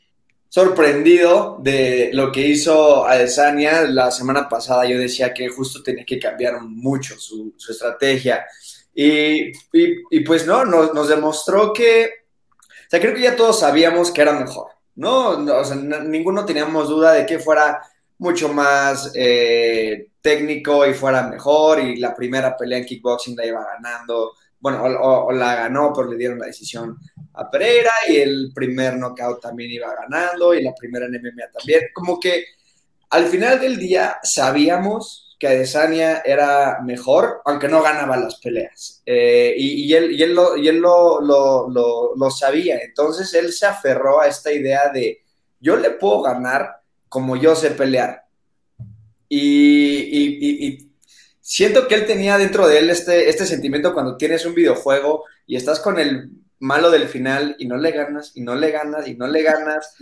[0.49, 4.85] sorprendido de lo que hizo Adesanya la semana pasada.
[4.85, 8.45] Yo decía que justo tenía que cambiar mucho su, estrategia.
[8.99, 14.33] Y, pues no, nos, demostró que, o sea, creo que ya todos sabíamos que era
[14.33, 15.29] mejor, ¿no?
[15.29, 17.79] o sea, ninguno teníamos duda de que fuera
[18.17, 21.79] mucho más eh, técnico y fuera mejor.
[21.79, 26.17] Y la primera pelea en kickboxing la iba ganando bueno, o, la ganó, pero le
[26.17, 26.97] dieron la decisión
[27.33, 31.81] a Pereira y el primer knockout también iba ganando y la primera en MMA también.
[31.93, 32.43] Como que
[33.11, 39.01] al final del día sabíamos que Adesanya era mejor, aunque no ganaba las peleas.
[39.05, 41.69] Eh, y, él, y él, lo, y él lo, lo,
[42.15, 42.79] lo, sabía.
[42.79, 45.21] Entonces él se aferró a esta idea de
[45.59, 48.23] yo le puedo ganar como yo sé pelear.
[49.29, 50.83] y,
[51.47, 55.55] siento que él tenía dentro de él este, este sentimiento cuando tienes un videojuego y
[55.55, 59.15] estás con el malo del final y no le ganas y no le ganas y
[59.15, 59.95] no le ganas.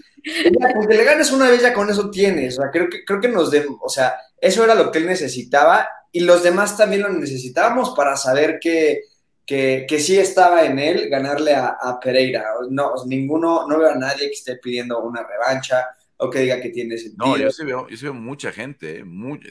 [0.75, 2.57] porque le ganas una vez ya con eso tienes.
[2.57, 5.05] O sea, creo que, creo que nos de, o sea, eso era lo que él
[5.05, 9.01] necesitaba y los demás también lo necesitábamos para saber que,
[9.45, 12.43] que, que sí estaba en él ganarle a, a Pereira.
[12.69, 15.85] No, ninguno, no veo a nadie que esté pidiendo una revancha
[16.17, 17.25] o que diga que tiene sentido.
[17.25, 19.03] No, yo sí veo, yo sí veo mucha gente.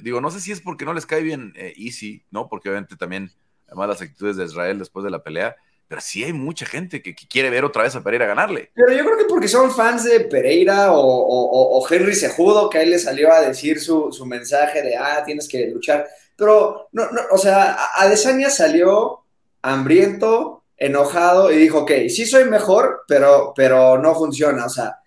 [0.02, 2.48] digo, no sé si es porque no les cae bien eh, Easy, ¿no?
[2.48, 3.30] Porque obviamente también,
[3.66, 5.56] además las actitudes de Israel después de la pelea,
[5.88, 8.70] pero sí hay mucha gente que, quiere ver otra vez a Pereira ganarle.
[8.74, 12.98] Pero yo creo que porque son fans de Pereira o, Henry Sejudo, que él le
[12.98, 16.08] salió a decir su, mensaje de, ah, tienes que luchar.
[16.36, 19.20] Pero, no, no, o sea, Adesanya salió
[19.62, 24.66] hambriento, enojado y dijo, ok, sí soy mejor, pero, pero no funciona.
[24.66, 24.98] O sea,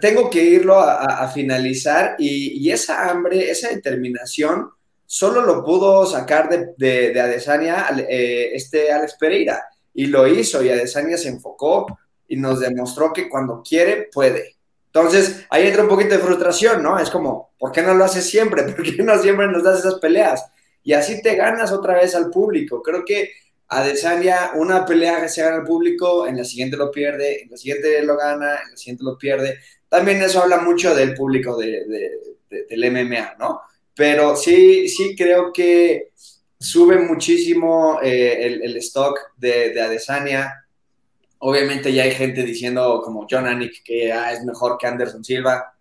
[0.00, 4.70] tengo que irlo a, finalizar y, esa hambre, esa determinación,
[5.06, 9.64] solo lo pudo sacar de, de, Adesanya eh, este Alex Pereira
[10.00, 14.56] y lo hizo y Adesanya se enfocó y nos demostró que cuando quiere, puede.
[14.86, 16.98] Entonces, ahí entra un poquito de frustración, ¿no?
[16.98, 18.62] Es como, ¿por qué no lo haces siempre?
[18.72, 20.46] ¿Por qué no siempre nos das esas peleas?
[20.82, 22.82] Y así te ganas otra vez al público.
[22.82, 23.30] Creo que
[23.68, 27.58] Adesanya, una pelea que se gana al público, en la siguiente lo pierde, en la
[27.58, 29.58] siguiente lo gana, en la siguiente lo pierde.
[29.86, 31.84] También eso habla mucho del público de,
[32.48, 33.60] del MMA, ¿no?
[33.94, 36.12] Pero sí, sí creo que
[36.60, 40.60] sube muchísimo eh, el, stock de, de Adesanya
[41.42, 45.74] Obviamente ya hay gente diciendo como John Anik que ah, es mejor que Anderson Silva.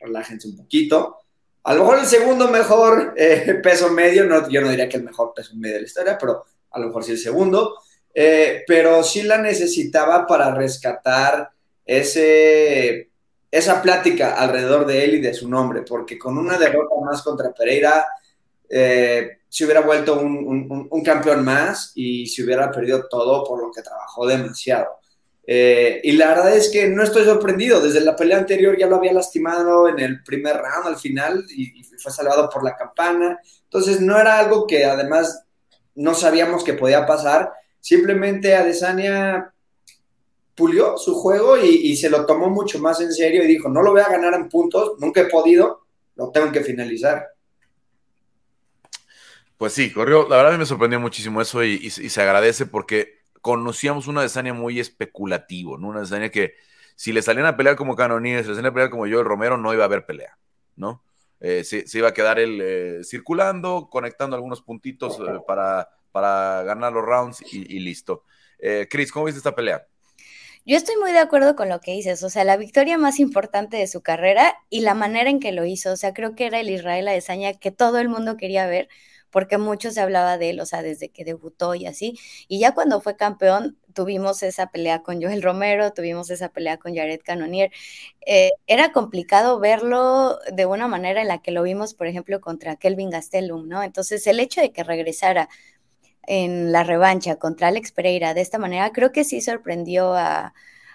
[0.00, 1.18] Relájense un poquito.
[1.64, 5.02] A lo mejor el segundo mejor eh, peso medio, no, yo no diría que el
[5.02, 7.76] mejor peso medio de la historia, pero a lo mejor sí el segundo.
[8.14, 11.50] Eh, pero sí la necesitaba para rescatar
[11.84, 13.10] ese,
[13.50, 17.52] esa plática alrededor de él y de su nombre, porque con una derrota más contra
[17.52, 18.06] Pereira,
[18.74, 23.82] eh, se hubiera vuelto un, campeón más y se hubiera perdido todo por lo que
[23.82, 24.86] trabajó demasiado.
[25.46, 27.82] Eh, y la verdad es que no estoy sorprendido.
[27.82, 31.84] Desde la pelea anterior ya lo había lastimado en el primer round al final y,
[31.98, 33.38] fue salvado por la campana.
[33.64, 35.44] Entonces no era algo que además
[35.94, 37.52] no sabíamos que podía pasar.
[37.78, 39.52] Simplemente Adesanya
[40.54, 43.82] pulió su juego y, y, se lo tomó mucho más en serio y dijo, no
[43.82, 45.82] lo voy a ganar en puntos, nunca he podido,
[46.16, 47.31] lo tengo que finalizar.
[49.62, 50.28] Pues sí, corrió.
[50.28, 55.78] La verdad me sorprendió muchísimo eso y, se agradece porque conocíamos una desaña muy especulativo,
[55.78, 55.86] ¿no?
[55.86, 56.54] Una desaña que
[56.96, 59.24] si le salían a pelear como Canonier, si le salían a pelear como yo, el
[59.24, 60.36] Romero, no iba a haber pelea,
[60.74, 61.04] ¿no?
[61.38, 66.92] Eh, se, iba a quedar él eh, circulando, conectando algunos puntitos eh, para, para ganar
[66.92, 68.24] los rounds y, listo.
[68.90, 69.86] Chris, ¿cómo viste esta pelea?
[70.66, 73.76] Yo estoy muy de acuerdo con lo que dices, o sea, la victoria más importante
[73.76, 76.58] de su carrera y la manera en que lo hizo, o sea, creo que era
[76.58, 78.88] el Israel Adesanya que todo el mundo quería ver,
[79.32, 82.18] porque mucho se hablaba de él, o sea, desde que debutó y así.
[82.46, 86.94] Y ya cuando fue campeón, tuvimos esa pelea con Joel Romero, tuvimos esa pelea con
[86.94, 87.72] Jared Cannonier.
[88.26, 92.76] Eh, era complicado verlo de una manera en la que lo vimos, por ejemplo, contra
[92.76, 93.82] Kelvin Gastelum, ¿no?
[93.82, 95.48] Entonces, el hecho de que regresara
[96.24, 100.54] en la revancha contra Alex Pereira de esta manera, creo que sí sorprendió a,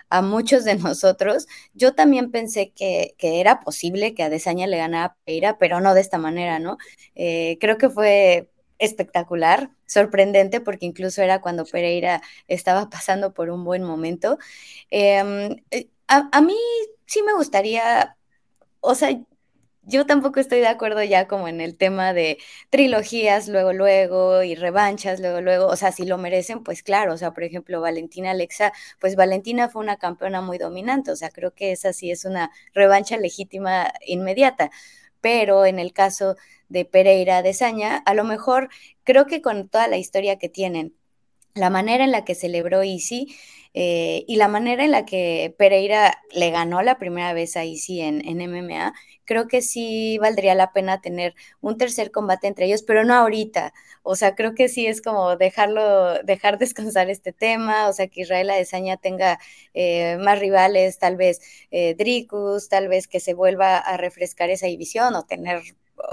[0.09, 1.47] a muchos de nosotros.
[1.73, 6.01] Yo también pensé que, era posible que Adesanya le ganara a Pereira, pero no de
[6.01, 6.77] esta manera, ¿no?
[7.15, 13.63] Eh, creo que fue espectacular, sorprendente, porque incluso era cuando Pereira estaba pasando por un
[13.63, 14.37] buen momento.
[14.89, 16.55] Em, eh, a, a, mí
[17.05, 18.17] sí me gustaría,
[18.81, 19.09] o sea,
[19.87, 22.37] yo tampoco estoy de acuerdo ya como en el tema de
[22.69, 25.67] trilogías luego, luego y revanchas luego, luego.
[25.67, 27.13] O sea, si lo merecen, pues claro.
[27.13, 31.11] O sea, por ejemplo, Valentina Alexa, pues Valentina fue una campeona muy dominante.
[31.11, 34.71] O sea, creo que esa sí es una revancha legítima inmediata.
[35.21, 36.35] Pero en el caso
[36.69, 38.69] de Pereira de Saña, a lo mejor
[39.03, 40.95] creo que con toda la historia que tienen,
[41.55, 43.35] la manera en la que celebró Easy,
[43.79, 48.01] eh, y la manera en la que Pereira le ganó la primera vez a Easy
[48.01, 48.91] en, en, MMA,
[49.23, 53.73] creo que sí valdría la pena tener un tercer combate entre ellos, pero no ahorita.
[54.01, 58.21] O sea, creo que sí es como dejarlo, dejar descansar este tema, o sea, que
[58.21, 59.37] Israel Adesanya tenga
[59.75, 64.65] eh, más rivales, tal vez eh, Dricus, tal vez que se vuelva a refrescar esa
[64.65, 65.61] división o tener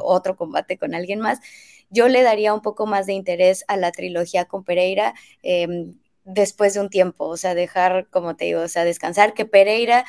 [0.03, 1.41] otro combate con alguien más.
[1.89, 5.15] Yo le daría un poco más de interés a la trilogía con Pereira.
[5.43, 5.95] Em,
[6.25, 10.05] después de un tiempo, o sea, dejar, como te digo, o sea, descansar, que Pereira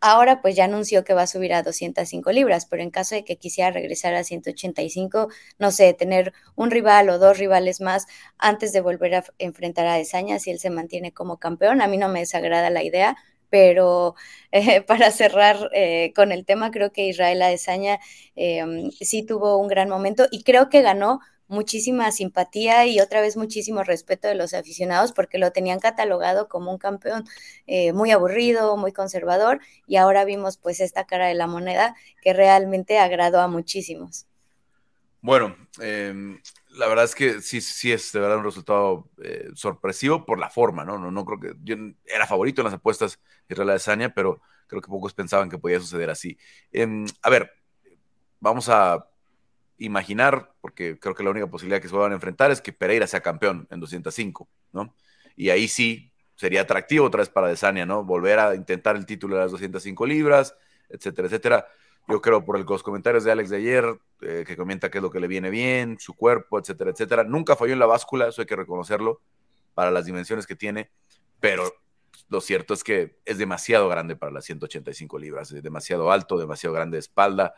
[0.00, 3.24] ahora pues ya anunció que va a subir a 205 libras, pero en caso de
[3.24, 8.06] que quisiera regresar a 185, no sé, tener un rival o dos rivales más
[8.38, 11.96] antes de volver a enfrentar a Desaña, si él se mantiene como campeón, a mí
[11.96, 13.16] no me desagrada la idea,
[13.50, 14.14] pero
[14.52, 17.98] eh, para cerrar eh, con el tema, creo que Israel Adesanya
[18.36, 18.64] eh,
[19.00, 23.82] sí tuvo un gran momento y creo que ganó muchísima simpatía y otra vez muchísimo
[23.84, 27.24] respeto de los aficionados porque lo tenían catalogado como un campeón
[27.66, 32.32] eh, muy aburrido, muy conservador y ahora vimos pues esta cara de la moneda que
[32.32, 34.26] realmente agradó a muchísimos.
[35.22, 40.24] Bueno, em, la verdad es que sí, sí es de verdad un resultado eh, sorpresivo
[40.24, 40.98] por la forma, ¿no?
[40.98, 41.10] ¿no?
[41.10, 45.14] No creo que yo era favorito en las apuestas Israel Adesanya, pero creo que pocos
[45.14, 46.38] pensaban que podía suceder así.
[46.70, 47.50] Em, a ver,
[48.40, 49.08] vamos a
[49.78, 53.06] imaginar, porque creo que la única posibilidad que se van a enfrentar es que Pereira
[53.06, 54.94] sea campeón en 205, ¿no?
[55.36, 58.04] Y ahí sí sería atractivo otra vez para Desania, ¿no?
[58.04, 60.54] Volver a intentar el título de las 205 libras,
[60.88, 61.66] etcétera, etcétera.
[62.08, 63.84] Yo creo por los comentarios de Alex de ayer,
[64.22, 67.24] eh, que comenta qué es lo que le viene bien, su cuerpo, etcétera, etcétera.
[67.24, 69.20] Nunca falló en la báscula, eso hay que reconocerlo,
[69.74, 70.90] para las dimensiones que tiene,
[71.38, 71.70] pero
[72.28, 76.74] lo cierto es que es demasiado grande para las 185 libras, es demasiado alto, demasiado
[76.74, 77.54] grande de espalda,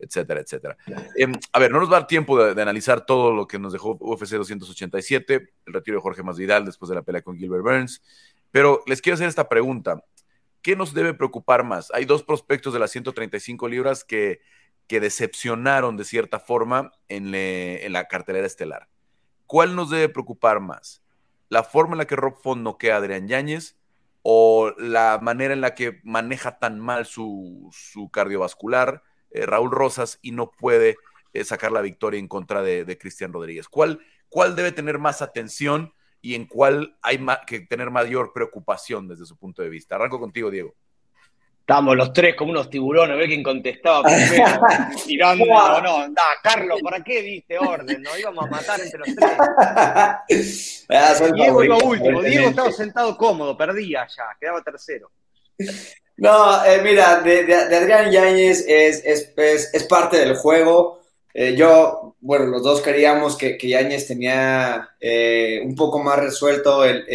[0.00, 0.76] etcétera, etcétera.
[1.16, 3.72] Em, a ver, no nos va a dar tiempo de, analizar todo lo que nos
[3.72, 5.34] dejó UFC 287,
[5.66, 8.02] el retiro de Jorge Masvidal después de la pelea con Gilbert Burns,
[8.50, 10.02] pero les quiero hacer esta pregunta.
[10.62, 11.90] ¿qué nos debe preocupar más?
[11.92, 14.40] Hay dos prospectos de las 135 libras que,
[14.86, 18.88] que decepcionaron de cierta forma en, en, la cartelera estelar.
[19.46, 21.02] ¿Cuál nos debe preocupar más?
[21.48, 23.76] ¿La forma en la que Rob Font noquea a Adrián Yáñez
[24.22, 30.18] o la manera en la que maneja tan mal su, su cardiovascular eh, Raúl Rosas
[30.22, 30.96] y no puede
[31.32, 33.68] eh, sacar la victoria en contra de, Cristian Rodríguez?
[33.68, 39.26] ¿Cuál, ¿Cuál debe tener más atención y en cuál hay que tener mayor preocupación desde
[39.26, 39.94] su punto de vista?
[39.94, 40.74] Arranco contigo, Diego.
[41.70, 44.60] Estábamos los tres como unos tiburones, a ver quién contestaba primero,
[45.06, 45.46] tirando.
[45.46, 48.02] No, no, anda, Carlos, ¿para qué diste orden?
[48.02, 50.86] Nos íbamos a matar entre los tres.
[50.92, 55.12] Ah, Diego iba último, Diego estaba sentado cómodo, perdía ya, quedaba tercero.
[56.20, 61.00] No, eh, mira, de, Adrián Yáñez es, es, parte del juego.
[61.32, 66.84] Eh, yo, bueno, los dos queríamos que, que Yáñez tenía eh, un poco más resuelto
[66.84, 67.06] el,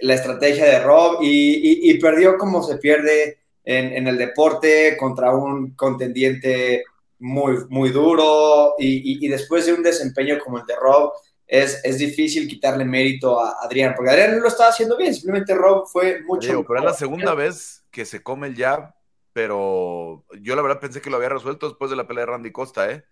[0.00, 6.82] la estrategia de Rob y, perdió como se pierde en, el deporte contra un contendiente
[7.20, 11.12] muy, muy duro y, después de un desempeño como el de Rob,
[11.46, 15.54] es, es, difícil quitarle mérito a Adrián, porque Adrián no lo estaba haciendo bien, simplemente
[15.54, 16.64] Rob fue mucho...
[16.66, 18.94] pero es la segunda vez que se come el jab,
[19.32, 22.52] pero yo la verdad pensé que lo había resuelto después de la pelea de Randy
[22.52, 23.04] Costa, ¿eh?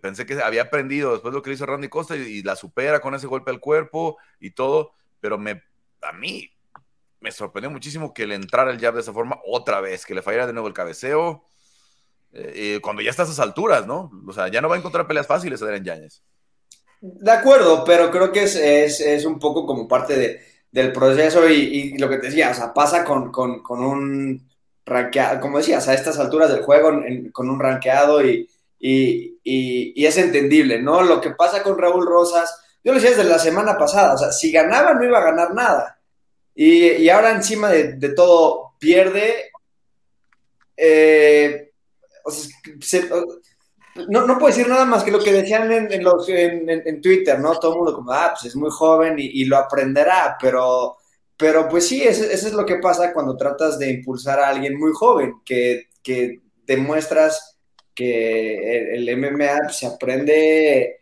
[0.00, 3.14] Pensé que había aprendido después de lo que hizo Randy Costa y la supera con
[3.14, 5.62] ese golpe al cuerpo y todo, pero me
[6.00, 6.50] a mí
[7.20, 10.22] me sorprendió muchísimo que le entrara el jab de esa forma otra vez, que le
[10.22, 11.46] fallara de nuevo el cabeceo.
[12.32, 14.10] Eh, cuando ya está a esas alturas, ¿no?
[14.26, 16.22] O sea, ya no va a encontrar peleas fáciles Adrián Yáñez.
[17.06, 20.40] De acuerdo, pero creo que es, es, un poco como parte de,
[20.72, 24.48] del proceso y, lo que te decía, o sea, pasa con, con, con un
[24.86, 26.92] rankeado, como decías, a estas alturas del juego,
[27.32, 31.02] con un rankeado y, y, es entendible, ¿no?
[31.02, 34.30] Lo que pasa con Raúl Rosas yo lo decía desde la semana pasada, o sea,
[34.30, 35.98] si ganaba no iba a ganar nada.
[36.54, 39.50] Y, ahora encima de, todo pierde.
[40.76, 41.72] Eh,
[44.08, 47.58] no, no puedo decir nada más que lo que decían en, los, en, Twitter, ¿no?
[47.58, 50.96] Todo el mundo como, ah, pues es muy joven y, lo aprenderá, pero,
[51.36, 54.92] pero pues sí, eso, es lo que pasa cuando tratas de impulsar a alguien muy
[54.92, 57.58] joven, que, que demuestras
[57.94, 61.00] que el, el MMA se aprende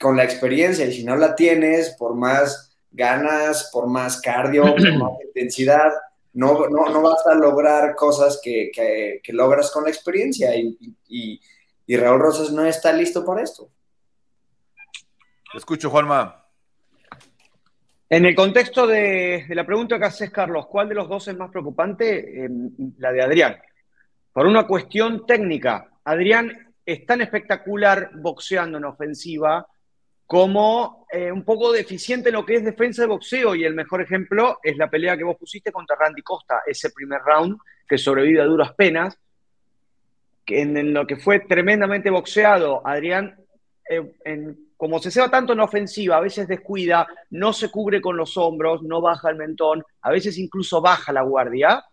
[0.00, 4.98] con la experiencia y si no la tienes, por más ganas, por más cardio, por
[4.98, 5.92] más intensidad,
[6.34, 11.40] no, no, vas a lograr cosas que, logras con la experiencia y,
[11.88, 13.70] Raúl Rosas no está listo para esto.
[15.52, 16.44] Te escucho, Juanma.
[18.08, 21.50] En el contexto de, la pregunta que haces, Carlos, ¿cuál de los dos es más
[21.50, 22.44] preocupante?
[22.44, 23.56] Em, la de Adrián.
[24.32, 29.66] Por una cuestión técnica, Adrián es tan espectacular boxeando en ofensiva
[30.26, 34.02] como eh, un poco deficiente en lo que es defensa de boxeo y el mejor
[34.02, 38.40] ejemplo es la pelea que vos pusiste contra Randy Costa, ese primer round que sobrevive
[38.40, 39.18] a duras penas,
[40.46, 43.36] en, lo que fue tremendamente boxeado, Adrián,
[43.88, 48.36] eh, como se va tanto en ofensiva, a veces descuida, no se cubre con los
[48.36, 51.84] hombros, no baja el mentón, a veces incluso baja la guardia.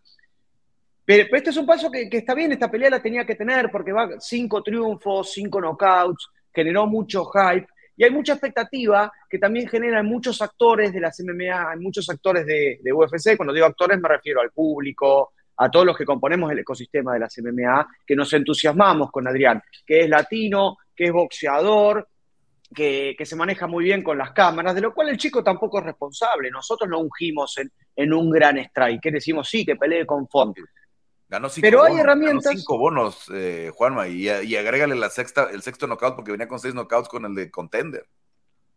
[1.06, 3.72] Pero, este es un paso que, que, está bien, esta pelea la tenía que tener
[3.72, 7.68] porque va cinco triunfos, cinco knockouts, generó mucho hype
[8.02, 12.46] y hay mucha expectativa que también generan muchos actores de las MMA, hay muchos actores
[12.46, 16.60] de, UFC, cuando digo actores me refiero al público, a todos los que componemos el
[16.60, 22.08] ecosistema de las MMA, que nos entusiasmamos con Adrián, que es latino, que es boxeador,
[22.74, 25.86] que, se maneja muy bien con las cámaras, de lo cual el chico tampoco es
[25.86, 26.50] responsable.
[26.50, 27.60] Nosotros no ungimos
[27.96, 30.58] en, un gran strike, que decimos sí, que pelee con Font.
[31.30, 32.54] Ganó cinco Pero hay herramientas.
[32.56, 36.60] cinco bonos, eh, Juanma, y, y, agrégale la sexta, el sexto knockout porque venía con
[36.60, 38.08] seis knockouts con el de contender.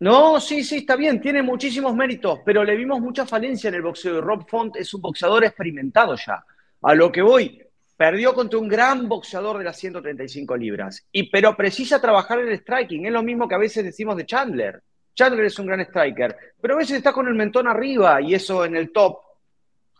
[0.00, 3.82] No, sí, sí, está bien, tiene muchísimos méritos, pero le vimos mucha falencia en el
[3.82, 4.20] boxeo.
[4.20, 6.44] Rob Font es un boxeador experimentado ya.
[6.86, 7.62] A lo que voy,
[7.96, 12.58] perdió contra un gran boxeador de las 135 libras, y, pero precisa trabajar en el
[12.58, 13.06] striking.
[13.06, 14.82] Es lo mismo que a veces decimos de Chandler.
[15.14, 18.66] Chandler es un gran striker, pero a veces está con el mentón arriba y eso
[18.66, 19.16] en el top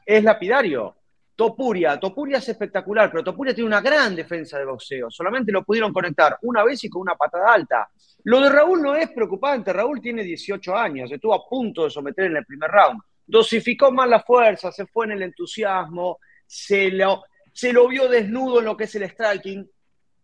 [0.05, 0.95] es lapidario.
[1.35, 5.11] Topuria, Topuria es espectacular, pero Topuria tiene una gran defensa de boxeo.
[5.11, 7.89] Solamente lo pudieron conectar una vez y con una patada alta.
[8.25, 9.73] Lo de Raúl no es preocupante.
[9.73, 13.01] Raúl tiene 18 años, estuvo a punto de someter en el primer round.
[13.27, 18.59] Dosificó más la fuerza, se fue en el entusiasmo, se lo, se lo vio desnudo
[18.59, 19.69] en lo que es el striking,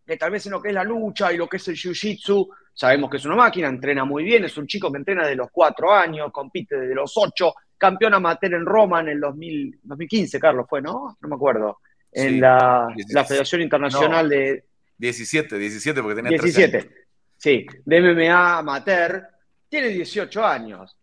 [0.07, 2.49] que tal vez en lo que es la lucha y lo que es el jiu-jitsu.
[2.75, 5.51] Sabemos que es una máquina, entrena muy bien, es un chico que entrena desde los
[5.51, 10.83] 4 años, compite desde los 8, campeón amateur en Roma en el 2015, Carlos, fue,
[10.83, 11.16] ¿no?
[11.21, 11.79] No me acuerdo.
[12.12, 12.89] En la,
[13.27, 14.64] Federación Internacional de...
[14.99, 16.93] 17, 17, porque tenía 17, años.
[17.37, 19.27] sí, de MMA amateur,
[19.68, 20.97] tiene 18 años.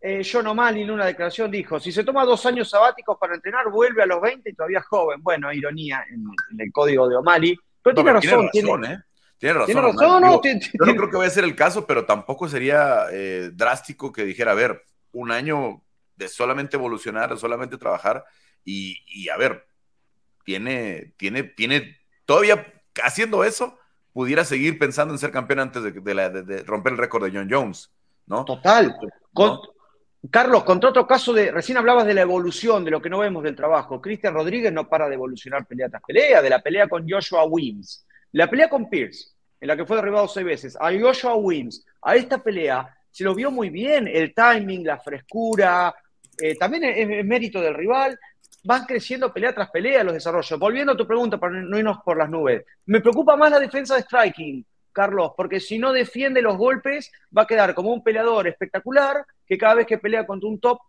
[0.00, 3.68] Eh, John O'Malley en una declaración dijo, si se toma dos años sabáticos para entrenar,
[3.70, 5.22] vuelve a los 20 y todavía es joven.
[5.22, 6.24] Bueno, ironía en,
[6.58, 7.56] el código de O'Malley.
[7.82, 9.02] Pero, tiene, razón, tiene razón, ¿eh?
[9.38, 9.66] Tiene razón.
[9.66, 13.06] ¿Tiene razón no, yo no creo que vaya a ser el caso, pero tampoco sería
[13.10, 15.82] eh, drástico que dijera, a ver, un año
[16.16, 18.24] de solamente evolucionar, de solamente trabajar
[18.64, 19.66] y, a ver,
[20.44, 21.96] tiene, tiene, tiene,
[22.26, 22.66] todavía
[23.02, 23.78] haciendo eso,
[24.12, 27.90] pudiera seguir pensando en ser campeón antes de, romper el récord de John Jones,
[28.26, 28.44] ¿no?
[28.44, 28.94] Total.
[30.30, 33.44] Carlos, contra otro caso de, recién hablabas de la evolución, de lo que no vemos
[33.44, 34.00] del trabajo.
[34.00, 38.04] Cristian Rodríguez no para de evolucionar pelea tras pelea, de la pelea con Joshua Wims,
[38.32, 42.16] la pelea con Pierce, en la que fue derribado seis veces, a Joshua Wims, a
[42.16, 45.94] esta pelea, se lo vio muy bien, el timing, la frescura,
[46.40, 48.18] eh, también es, mérito del rival,
[48.64, 50.58] van creciendo pelea tras pelea los desarrollos.
[50.58, 53.94] Volviendo a tu pregunta, para no irnos por las nubes, me preocupa más la defensa
[53.94, 54.64] de striking,
[54.98, 59.56] Carlos, porque si no defiende los golpes, va a quedar como un peleador espectacular que
[59.56, 60.80] cada vez que pelea contra un top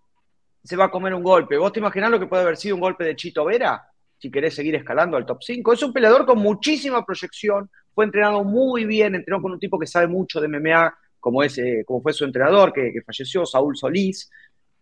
[0.63, 1.59] se va a comer un golpe.
[1.59, 3.87] ¿Vos te imaginás lo que puede haber sido un golpe de Chito Vera?
[4.17, 5.73] Si querés seguir escalando al top 5.
[5.73, 9.85] Es un peleador con muchísima proyección, fue entrenado muy bien, entrenó con un tipo que
[9.85, 13.77] sabe mucho de MMA, como, es, eh, como fue su entrenador, que, que falleció, Saúl
[13.77, 14.27] Solís.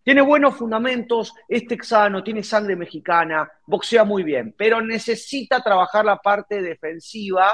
[0.03, 6.15] Tiene buenos fundamentos, es texano, tiene sangre mexicana, boxea muy bien, pero necesita trabajar la
[6.15, 7.51] parte defensiva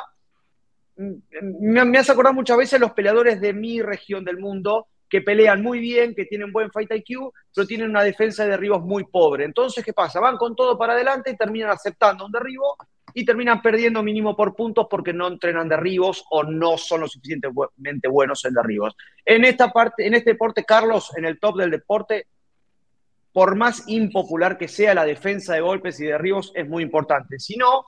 [0.95, 5.79] me, hace acordar muchas veces los peleadores de mi región del mundo que pelean muy
[5.79, 9.45] bien, que tienen buen fight IQ, pero tienen una defensa de derribos muy pobre.
[9.45, 10.19] Entonces, ¿qué pasa?
[10.19, 12.75] Van con todo para adelante y terminan aceptando un derribo
[13.13, 18.07] y terminan perdiendo mínimo por puntos porque no entrenan derribos o no son lo suficientemente
[18.07, 18.95] buenos en derribos.
[19.23, 22.25] En esta parte, en este deporte, Carlos, en el top del deporte,
[23.31, 27.39] por más impopular que sea la defensa de golpes y derribos, es muy importante.
[27.39, 27.85] Si no,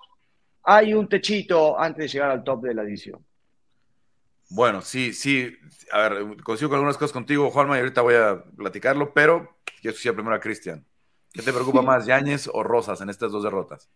[0.66, 3.24] hay un techito antes de llegar al top de la edición.
[4.50, 5.56] Bueno, sí, sí.
[5.92, 9.94] A ver, consigo con algunas cosas contigo, Juanma, y ahorita voy a platicarlo, pero quiero
[9.94, 10.86] escuchar primero a Cristian.
[11.32, 13.90] ¿Qué te preocupa más, Yáñez o Rosas en estas dos derrotas?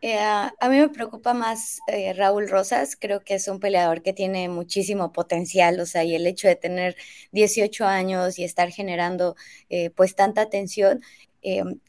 [0.00, 4.12] Eh, a mí me preocupa más eh, Raúl Rosas, creo que es un peleador que
[4.12, 6.96] tiene muchísimo potencial, o sea, y el hecho de tener
[7.30, 9.36] 18 años y estar generando
[9.70, 11.02] eh, pues tanta atención,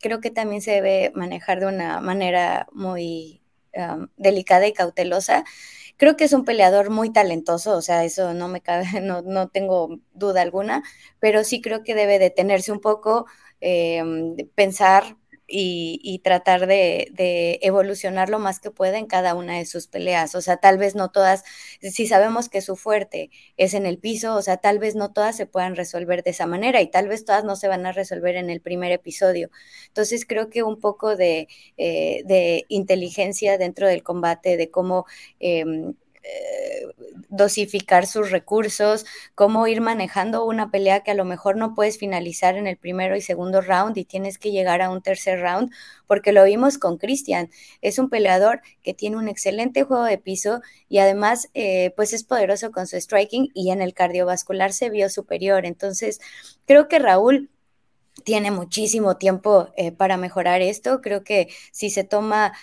[0.01, 3.42] creo que también se debe manejar de una manera muy
[4.17, 5.43] delicada y cautelosa.
[5.97, 9.49] Creo que es un peleador muy talentoso, o sea, eso no me cabe, no, no
[9.49, 10.83] tengo duda alguna,
[11.19, 13.25] pero sí creo que debe detenerse un poco,
[13.61, 15.17] em, pensar
[15.47, 20.35] y, tratar de, evolucionar lo más que pueda en cada una de sus peleas.
[20.35, 21.43] O sea, tal vez no todas,
[21.81, 25.35] si sabemos que su fuerte es en el piso, o sea, tal vez no todas
[25.35, 28.35] se puedan resolver de esa manera y tal vez todas no se van a resolver
[28.35, 29.49] en el primer episodio.
[29.87, 35.05] Entonces, creo que un poco de, eh, inteligencia dentro del combate, de cómo...
[35.39, 36.87] Em, eh,
[37.27, 39.05] dosificar sus recursos,
[39.35, 43.17] cómo ir manejando una pelea que a lo mejor no puedes finalizar en el primero
[43.17, 45.71] y segundo round y tienes que llegar a un tercer round,
[46.07, 47.49] porque lo vimos con Cristian.
[47.81, 52.23] Es un peleador que tiene un excelente juego de piso y además eh, pues es
[52.23, 55.65] poderoso con su striking y en el cardiovascular se vio superior.
[55.65, 56.21] Entonces,
[56.65, 57.49] creo que Raúl
[58.23, 61.01] tiene muchísimo tiempo eh, para mejorar esto.
[61.01, 62.53] Creo que si se toma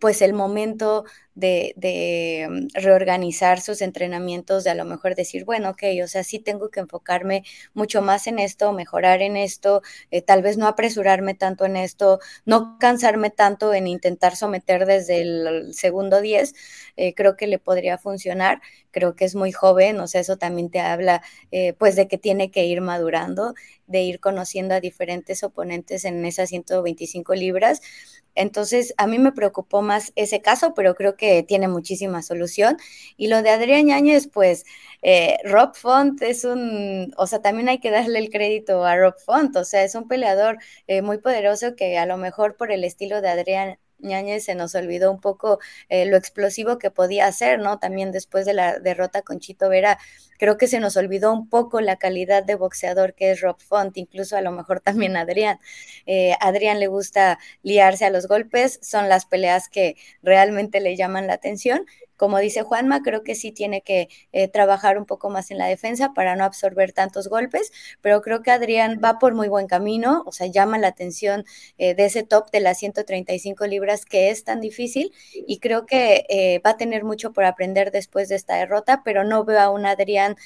[0.00, 1.04] pues el momento
[1.34, 6.38] de, mm, reorganizar sus entrenamientos, de a lo mejor decir, bueno, ok, o sea, sí
[6.38, 11.34] tengo que enfocarme mucho más en esto, mejorar en esto, eh, tal vez no apresurarme
[11.34, 16.54] tanto en esto, no cansarme tanto en intentar someter desde el segundo 10,
[16.96, 18.60] eh, creo que le podría funcionar.
[18.92, 21.22] Creo que es muy joven, o sea, eso también te habla
[21.52, 23.54] eh, pues de que tiene que ir madurando,
[23.86, 27.80] de ir conociendo a diferentes oponentes en esas 125 libras
[28.40, 32.76] entonces, a mí me preocupó más ese caso, pero creo que tiene muchísima solución.
[33.16, 34.64] Y lo de Adrián Yáñez, pues
[35.02, 39.14] eh, Rob Font es un, o sea, también hay que darle el crédito a Rob
[39.18, 42.84] Font, o sea, es un peleador eh, muy poderoso que a lo mejor por el
[42.84, 47.58] estilo de Adrián Ñañez se nos olvidó un poco eh, lo explosivo que podía hacer,
[47.58, 47.78] ¿no?
[47.78, 49.98] También después de la derrota con Chito Vera,
[50.38, 53.96] creo que se nos olvidó un poco la calidad de boxeador que es Rob Font,
[53.96, 55.58] incluso a lo mejor también Adrián.
[56.06, 61.26] Eh, Adrián le gusta liarse a los golpes, son las peleas que realmente le llaman
[61.26, 61.86] la atención
[62.20, 65.64] como dice Juanma, creo que sí tiene que eh, trabajar un poco más en la
[65.64, 70.22] defensa para no absorber tantos golpes, pero creo que Adrián va por muy buen camino,
[70.26, 71.46] o sea, llama la atención
[71.78, 76.26] eh, de ese top de las 135 libras que es tan difícil y creo que
[76.28, 79.70] eh, va a tener mucho por aprender después de esta derrota, pero no veo a
[79.70, 80.36] un Adrián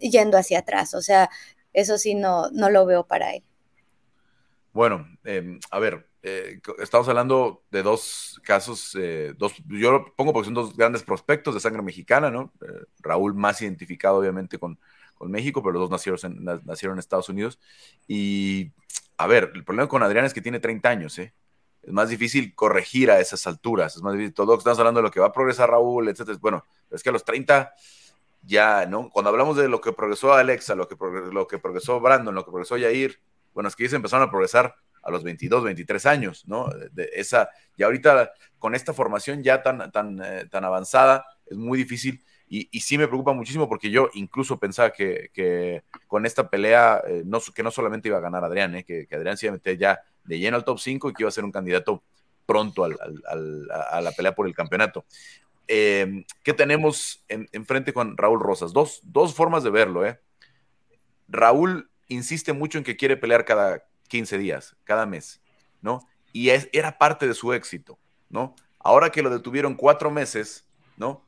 [0.00, 1.28] yendo hacia atrás, o sea,
[1.74, 3.42] eso sí no, no lo veo para él.
[4.72, 10.32] Bueno, em, a ver, eh, estamos hablando de dos casos, eh, dos, yo lo pongo
[10.32, 12.52] porque son dos grandes prospectos de sangre mexicana, ¿no?
[12.62, 14.76] Eh, Raúl más identificado obviamente con,
[15.14, 17.60] con México, pero los dos nacieron en, nacieron en Estados Unidos.
[18.08, 18.72] Y,
[19.16, 21.32] a ver, el problema con Adrián es que tiene 30 años, ¿eh?
[21.80, 23.94] Es más difícil corregir a esas alturas.
[23.94, 24.34] Es más difícil.
[24.34, 26.38] Todo estamos hablando de lo que va a progresar Raúl, etcétera.
[26.40, 27.72] Bueno, es que a los 30
[28.42, 29.10] ya, ¿no?
[29.10, 30.96] Cuando hablamos de lo que progresó Alexa, lo que,
[31.32, 33.20] lo que progresó Brandon, lo que progresó Yair,
[33.54, 34.74] bueno, es que ellos empezaron a progresar
[35.06, 36.68] a los 22, 23 años, ¿no?
[37.14, 42.22] Esa, y ahorita con esta formación ya tan, tan, eh, tan avanzada, es muy difícil.
[42.48, 47.22] Y, sí me preocupa muchísimo porque yo incluso pensaba que, que con esta pelea, eh,
[47.24, 49.76] no, que no solamente iba a ganar Adrián, eh, que, Adrián se iba a meter
[49.76, 52.04] ya de lleno al top 5 y que iba a ser un candidato
[52.46, 52.96] pronto al,
[53.28, 55.04] al, a la pelea por el campeonato.
[55.68, 58.72] Eh, ¿Qué tenemos enfrente en con Raúl Rosas?
[58.72, 60.06] Dos, dos formas de verlo.
[60.06, 60.20] ¿eh?
[61.28, 65.40] Raúl insiste mucho en que quiere pelear cada 15 días, cada mes,
[65.80, 66.06] ¿no?
[66.32, 67.98] Y es, era parte de su éxito,
[68.28, 68.54] ¿no?
[68.78, 71.24] Ahora que lo detuvieron cuatro meses, ¿no?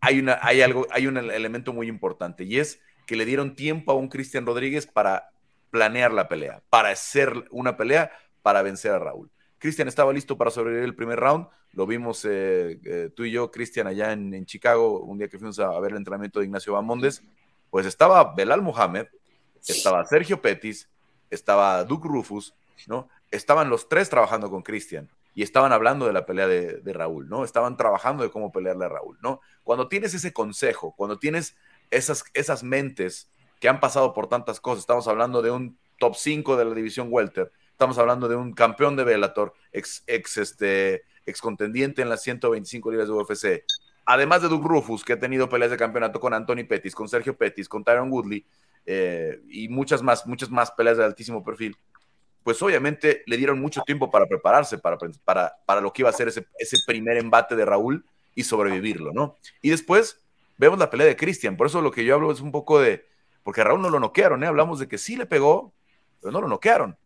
[0.00, 3.92] Hay, una, hay, algo, hay un elemento muy importante y es que le dieron tiempo
[3.92, 5.30] a un Cristian Rodríguez para
[5.70, 9.30] planear la pelea, para hacer una pelea para vencer a Raúl.
[9.58, 13.50] Cristian estaba listo para sobrevivir el primer round, lo vimos eh, eh, tú y yo,
[13.50, 17.22] Cristian, allá en, Chicago, un día que fuimos a, ver el entrenamiento de Ignacio Bamondes,
[17.70, 19.06] pues estaba Belal Mohamed,
[19.66, 20.88] estaba Sergio Petis,
[21.30, 22.54] estaba Duke Rufus,
[22.86, 23.08] ¿no?
[23.30, 27.44] Estaban los tres trabajando con Cristian y estaban hablando de la pelea de, Raúl, ¿no?
[27.44, 29.40] Estaban trabajando de cómo pelearle a Raúl, ¿no?
[29.62, 31.56] Cuando tienes ese consejo, cuando tienes
[31.90, 36.56] esas, esas mentes que han pasado por tantas cosas, estamos hablando de un top 5
[36.56, 41.40] de la división welter, estamos hablando de un campeón de Bellator, ex, ex este, ex
[41.40, 43.64] contendiente en las 125 libras de UFC,
[44.06, 47.36] además de Doug Rufus, que ha tenido peleas de campeonato con Anthony Pettis, con Sergio
[47.36, 48.44] Pettis, con Tyron Woodley
[48.90, 51.76] eh, y muchas más, muchas más peleas de altísimo perfil,
[52.42, 56.14] pues obviamente le dieron mucho tiempo para prepararse para, para, para lo que iba a
[56.14, 59.36] ser ese, ese primer embate de Raúl y sobrevivirlo, ¿no?
[59.60, 60.22] Y después
[60.56, 63.04] vemos la pelea de Cristian, por eso lo que yo hablo es un poco de,
[63.42, 64.46] porque a Raúl no lo noquearon, ¿eh?
[64.46, 65.74] hablamos de que sí le pegó,
[66.22, 66.96] pero no lo noquearon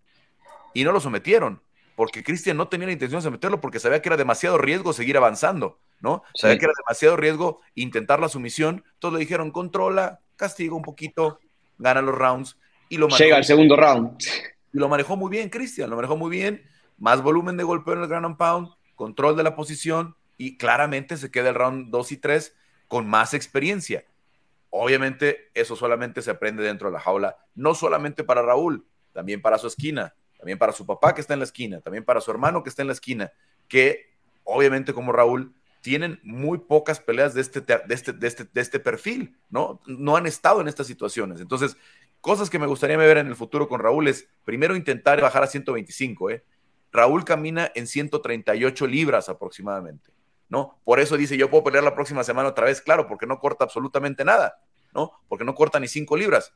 [0.74, 1.60] y no lo sometieron
[1.96, 5.16] porque Cristian no tenía la intención de someterlo porque sabía que era demasiado riesgo seguir
[5.16, 6.22] avanzando, ¿no?
[6.34, 8.84] Sabía que era demasiado riesgo intentar la sumisión.
[8.94, 11.38] Entonces le dijeron, controla, castiga un poquito,
[11.82, 12.56] gana los rounds
[12.88, 13.24] y lo manejó.
[13.24, 14.18] Llega al segundo round.
[14.72, 16.62] Y lo manejó muy bien, Cristian, lo manejó muy bien.
[16.98, 21.16] Más volumen de golpeo en el ground and pound, control de la posición y claramente
[21.16, 22.54] se queda el round 2 y 3
[22.88, 24.04] con más experiencia.
[24.70, 29.58] Obviamente, eso solamente se aprende dentro de la jaula, no solamente para Raúl, también para
[29.58, 32.64] su esquina también para su papá que está en la esquina, también para su hermano
[32.64, 33.30] que está en la esquina,
[33.68, 34.10] que
[34.42, 38.80] obviamente como Raúl tienen muy pocas peleas de este, de este, de este, de este
[38.80, 39.80] perfil, ¿no?
[39.86, 41.40] No han estado en estas situaciones.
[41.40, 41.76] Entonces,
[42.20, 45.48] cosas que me gustaría ver en el futuro con Raúl es, primero, intentar bajar a
[45.48, 46.44] 125, ¿eh?
[46.92, 50.12] Raúl camina en 138 libras aproximadamente,
[50.48, 50.78] ¿no?
[50.84, 53.64] Por eso dice, yo puedo pelear la próxima semana otra vez, claro, porque no corta
[53.64, 54.60] absolutamente nada,
[54.94, 55.12] ¿no?
[55.28, 56.54] Porque no corta ni 5 libras.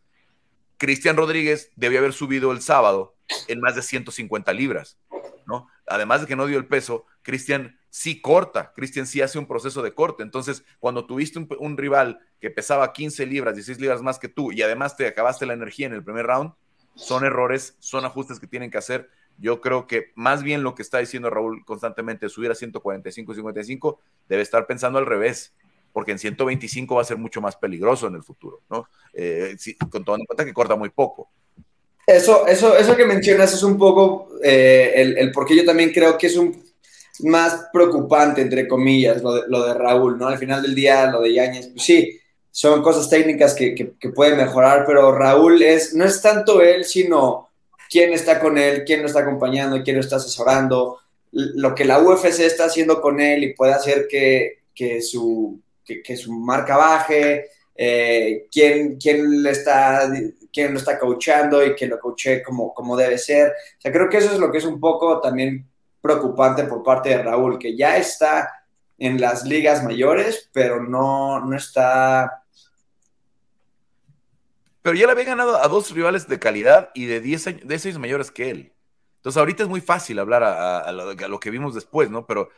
[0.77, 3.17] Cristian Rodríguez debió haber subido el sábado
[3.49, 4.99] en más de 150 libras,
[5.47, 5.69] ¿no?
[5.87, 9.81] Además de que no dio el peso, Cristian sí corta, Cristian sí hace un proceso
[9.81, 10.23] de corte.
[10.23, 14.61] Entonces, cuando tuviste un, rival que pesaba 15 libras, 16 libras más que tú y
[14.61, 16.53] además te acabaste la energía en el primer round,
[16.95, 19.09] son errores, son ajustes que tienen que hacer.
[19.39, 23.99] Yo creo que más bien lo que está diciendo Raúl constantemente, subir a 145, 55,
[24.29, 25.55] debe estar pensando al revés
[25.95, 28.91] porque en 125 va a ser mucho más peligroso en el futuro, ¿no?
[29.15, 29.57] Eh,
[29.89, 31.31] con todo en cuenta que corta muy poco.
[32.07, 35.93] Eso, eso, eso que mencionas es un poco eh, el, el por qué yo también
[35.93, 36.66] creo que es un
[37.21, 40.29] más preocupante, entre comillas, lo de, lo de Raúl, ¿no?
[40.29, 44.11] Al final del día, lo de Yáñez, pues sí, son cosas técnicas que, que, que,
[44.11, 47.51] pueden mejorar, pero Raúl es, no es tanto él, sino
[47.89, 50.99] quién está con él, quién lo está acompañando, quién lo está asesorando,
[51.33, 56.17] lo que la UFC está haciendo con él y puede hacer que, que su, que,
[56.17, 60.11] su marca baje, eh, quién, quién, le está,
[60.53, 63.49] quién lo está coachando y que lo coache como, como debe ser.
[63.49, 65.67] O sea, creo que eso es lo que es un poco también
[66.01, 68.67] preocupante por parte de Raúl, que ya está
[68.99, 72.43] en las ligas mayores, pero no, no está...
[74.83, 77.79] Pero ya le había ganado a dos rivales de calidad y de 10 años, de
[77.79, 78.73] 6 mayores que él.
[79.17, 82.27] Entonces ahorita es muy fácil hablar a, lo, que vimos después, ¿no?
[82.27, 82.51] Pero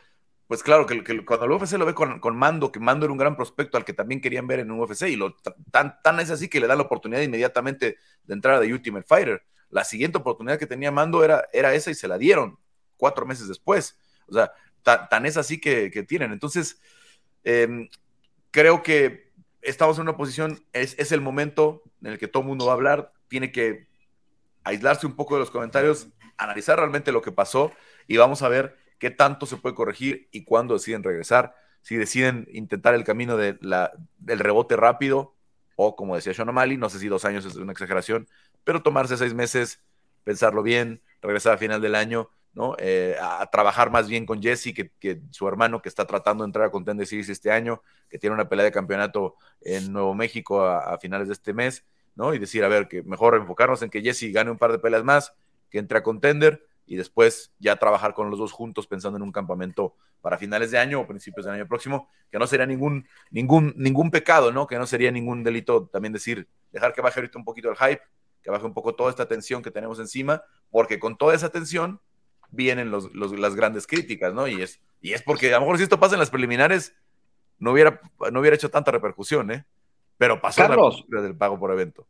[0.45, 3.35] pues claro, que, cuando el UFC lo ve con, Mando, que Mando era un gran
[3.35, 5.35] prospecto al que también querían ver en UFC, y lo,
[5.71, 9.05] tan, tan es así que le da la oportunidad inmediatamente de entrar a The Ultimate
[9.07, 9.43] Fighter.
[9.69, 12.59] La siguiente oportunidad que tenía Mando era, era esa y se la dieron
[12.99, 13.97] cuatro meses después.
[14.27, 14.51] O sea,
[14.83, 16.31] tan, es así que, tienen.
[16.31, 16.79] Entonces,
[17.43, 17.89] em,
[18.51, 19.31] creo que
[19.61, 22.75] estamos en una posición, es, el momento en el que todo el mundo va a
[22.75, 23.87] hablar, tiene que
[24.63, 27.71] aislarse un poco de los comentarios, analizar realmente lo que pasó
[28.07, 32.47] y vamos a ver qué tanto se puede corregir y cuándo deciden regresar, si deciden
[32.51, 35.35] intentar el camino de la, del rebote rápido
[35.75, 38.27] o como decía Sean O'Malley, no sé si dos años es una exageración,
[38.65, 39.81] pero tomarse seis meses,
[40.25, 42.75] pensarlo bien, regresar a final del año, ¿no?
[42.79, 46.65] Eh, a trabajar más bien con Jesse, que, su hermano que está tratando de entrar
[46.65, 50.97] a Contender Series este año, que tiene una pelea de campeonato en Nuevo México a,
[50.99, 51.85] finales de este mes,
[52.15, 52.33] ¿no?
[52.33, 55.03] Y decir, a ver, que mejor enfocarnos en que Jesse gane un par de peleas
[55.03, 55.33] más,
[55.69, 59.31] que entre a Contender y después ya trabajar con los dos juntos pensando en un
[59.31, 63.73] campamento para finales de año o principios del año próximo, que no sería ningún, ningún,
[63.77, 64.65] ningún pecado, ¿no?
[64.65, 68.01] Que no sería ningún delito también decir, dejar que baje un poquito el hype,
[68.41, 72.01] que baje un poco toda esta tensión que tenemos encima, porque con toda esa tensión
[72.51, 74.47] vienen los, las grandes críticas, ¿no?
[74.47, 76.95] Y es, y es porque a lo mejor si esto pasa en las preliminares,
[77.59, 79.65] no hubiera, no hubiera hecho tanta repercusión, ¿eh?
[80.17, 82.07] Pero pasó Carlos, la del pago por evento.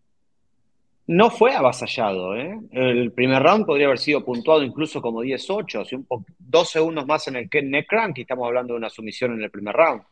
[1.08, 2.60] No fue avasallado, ¿eh?
[2.72, 6.06] El primer round podría haber sido puntuado incluso como 10-8,
[6.38, 9.50] dos segundos más en el neck crank y estamos hablando de una sumisión en el
[9.50, 10.04] primer round.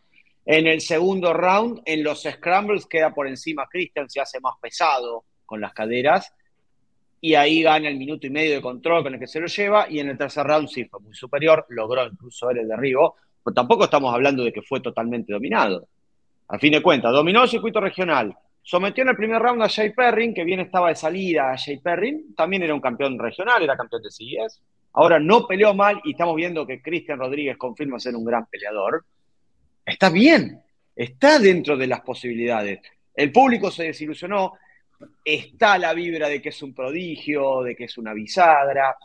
[0.44, 5.26] En el segundo round, en los scrambles, queda por encima Christian, se hace más pesado
[5.46, 6.34] con las caderas
[7.20, 9.90] y ahí gana el minuto y medio de control con el que se lo lleva,
[9.90, 13.54] y en el tercer round sí fue muy superior, logró incluso ver el derribo, pero
[13.54, 15.88] tampoco estamos hablando de que fue totalmente dominado.
[16.50, 19.92] A fin de cuentas, dominó el circuito regional, sometió en el primer round a Jay
[19.92, 23.78] Perrin, que bien estaba de salida a Jay Perrin, también era un campeón regional, era
[23.78, 24.62] campeón de CIS,
[24.94, 29.06] ahora no peleó mal y estamos viendo que Cristian Rodríguez confirma ser un gran peleador.
[29.86, 30.62] Está bien,
[30.96, 32.82] está dentro de las posibilidades.
[33.14, 34.54] El público se desilusionó,
[35.24, 38.96] está la vibra de que es un prodigio, de que es una bisagra,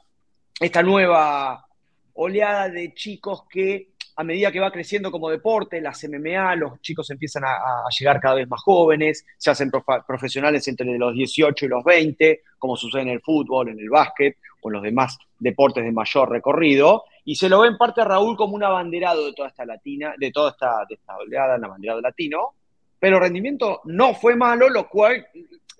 [0.61, 1.66] esta nueva
[2.14, 7.09] oleada de chicos que a medida que va creciendo como deporte, las MMA, los chicos
[7.11, 7.59] empiezan a,
[7.99, 9.70] llegar cada vez más jóvenes, se hacen
[10.07, 14.36] profesionales entre los 18 y los 20, como sucede en el fútbol, en el básquet
[14.61, 18.05] o en los demás deportes de mayor recorrido, y se lo ve en parte a
[18.05, 21.64] Raúl como un abanderado de toda esta latina, de toda esta, de esta oleada, un
[21.64, 22.55] abanderado latino,
[22.99, 25.26] pero rendimiento no fue malo, lo cual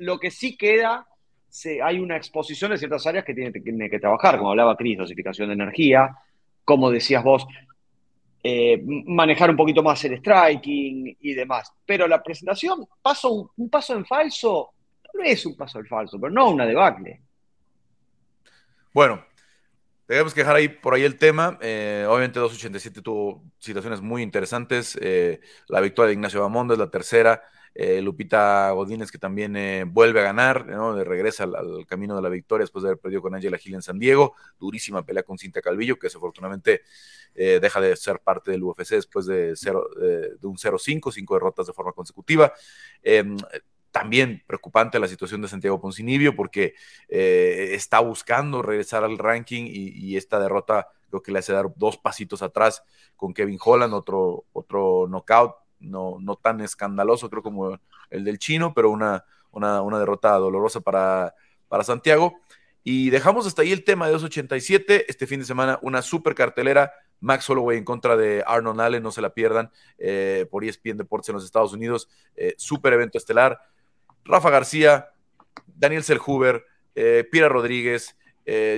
[0.03, 1.07] lo que sí queda,
[1.83, 5.55] hay una exposición de ciertas áreas que tiene, que trabajar, como hablaba Cris, dosificación de
[5.55, 6.17] energía,
[6.65, 7.47] como decías vos,
[8.43, 11.73] eh, manejar un poquito más el striking y demás.
[11.85, 14.71] Pero la presentación, paso, un, paso en falso,
[15.15, 17.21] no es un paso en falso, pero no una debacle.
[18.93, 19.25] Bueno,
[20.07, 21.59] tenemos que dejar ahí por ahí el tema.
[21.61, 24.99] Eh, obviamente 287 tuvo situaciones muy interesantes.
[25.01, 27.43] Eh, la victoria de Ignacio Bamonda es la tercera.
[27.75, 31.03] Eh, Lupita Godínez que también eh, vuelve a ganar, ¿no?
[31.03, 33.99] regresa al, camino de la victoria después de haber perdido con Angela Gil en San
[33.99, 36.83] Diego, durísima pelea con Cintia Calvillo, que desafortunadamente
[37.35, 39.55] eh, deja de ser parte del UFC después de
[40.43, 42.53] un 0-5, cinco derrotas de forma consecutiva.
[43.03, 43.37] Em,
[43.91, 46.75] también preocupante la situación de Santiago Poncinibio porque
[47.09, 52.41] está buscando regresar al ranking y, esta derrota creo que le hace dar dos pasitos
[52.41, 52.83] atrás
[53.17, 57.79] con Kevin Holland, otro, otro knockout no, no tan escandaloso, creo, como
[58.11, 61.35] el del chino, pero una, una, derrota dolorosa para,
[61.69, 62.41] para Santiago.
[62.85, 65.07] Y dejamos hasta ahí el tema de 287.
[65.09, 66.93] Este fin de semana, una super cartelera.
[67.21, 71.29] Max Holloway en contra de Arnold Allen, no se la pierdan, eh, por ESPN Deportes
[71.29, 72.09] en los Estados Unidos.
[72.35, 73.61] Eh, super evento estelar.
[74.25, 75.11] Rafa García,
[75.67, 76.65] Daniel Selhuber,
[76.95, 78.17] eh, Pira Rodríguez,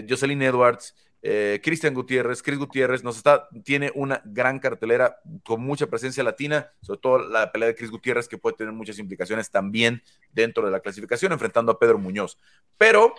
[0.07, 0.95] Jocelyn Edwards,
[1.27, 6.71] eh, Cristian Gutiérrez, Chris Gutiérrez nos está, tiene una gran cartelera con mucha presencia latina,
[6.83, 10.03] sobre todo la pelea de Chris Gutiérrez que puede tener muchas implicaciones también
[10.33, 12.37] dentro de la clasificación, enfrentando a Pedro Muñoz.
[12.77, 13.15] Pero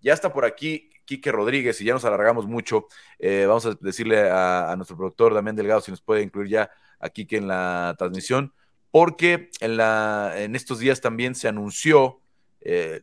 [0.00, 2.88] ya está por aquí Quique Rodríguez y ya nos alargamos mucho.
[3.20, 7.08] Eh, vamos a decirle a, nuestro productor Damián Delgado si nos puede incluir ya a
[7.08, 8.52] Quique en la transmisión,
[8.90, 12.20] porque en, la, en estos días también se anunció
[12.66, 13.02] eh,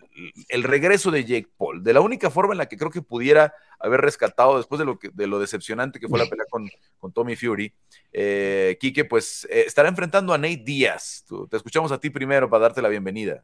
[0.49, 3.53] el regreso de Jake Paul, de la única forma en la que creo que pudiera
[3.79, 7.13] haber rescatado después de lo, que, de lo decepcionante que fue la pelea con, con
[7.13, 7.71] Tommy Fury.
[8.11, 11.25] Eh, Quique, pues eh, estará enfrentando a Nate Díaz.
[11.47, 13.43] te escuchamos a ti primero para darte la bienvenida.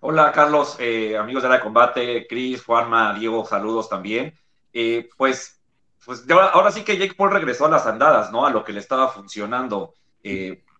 [0.00, 4.34] Hola Carlos, eh, amigos de la combate, Chris, Juanma, Diego, saludos también.
[5.16, 5.60] pues,
[6.04, 8.44] pues ahora sí que Jake Paul regresó a las andadas, ¿no?
[8.44, 9.94] A lo que le estaba funcionando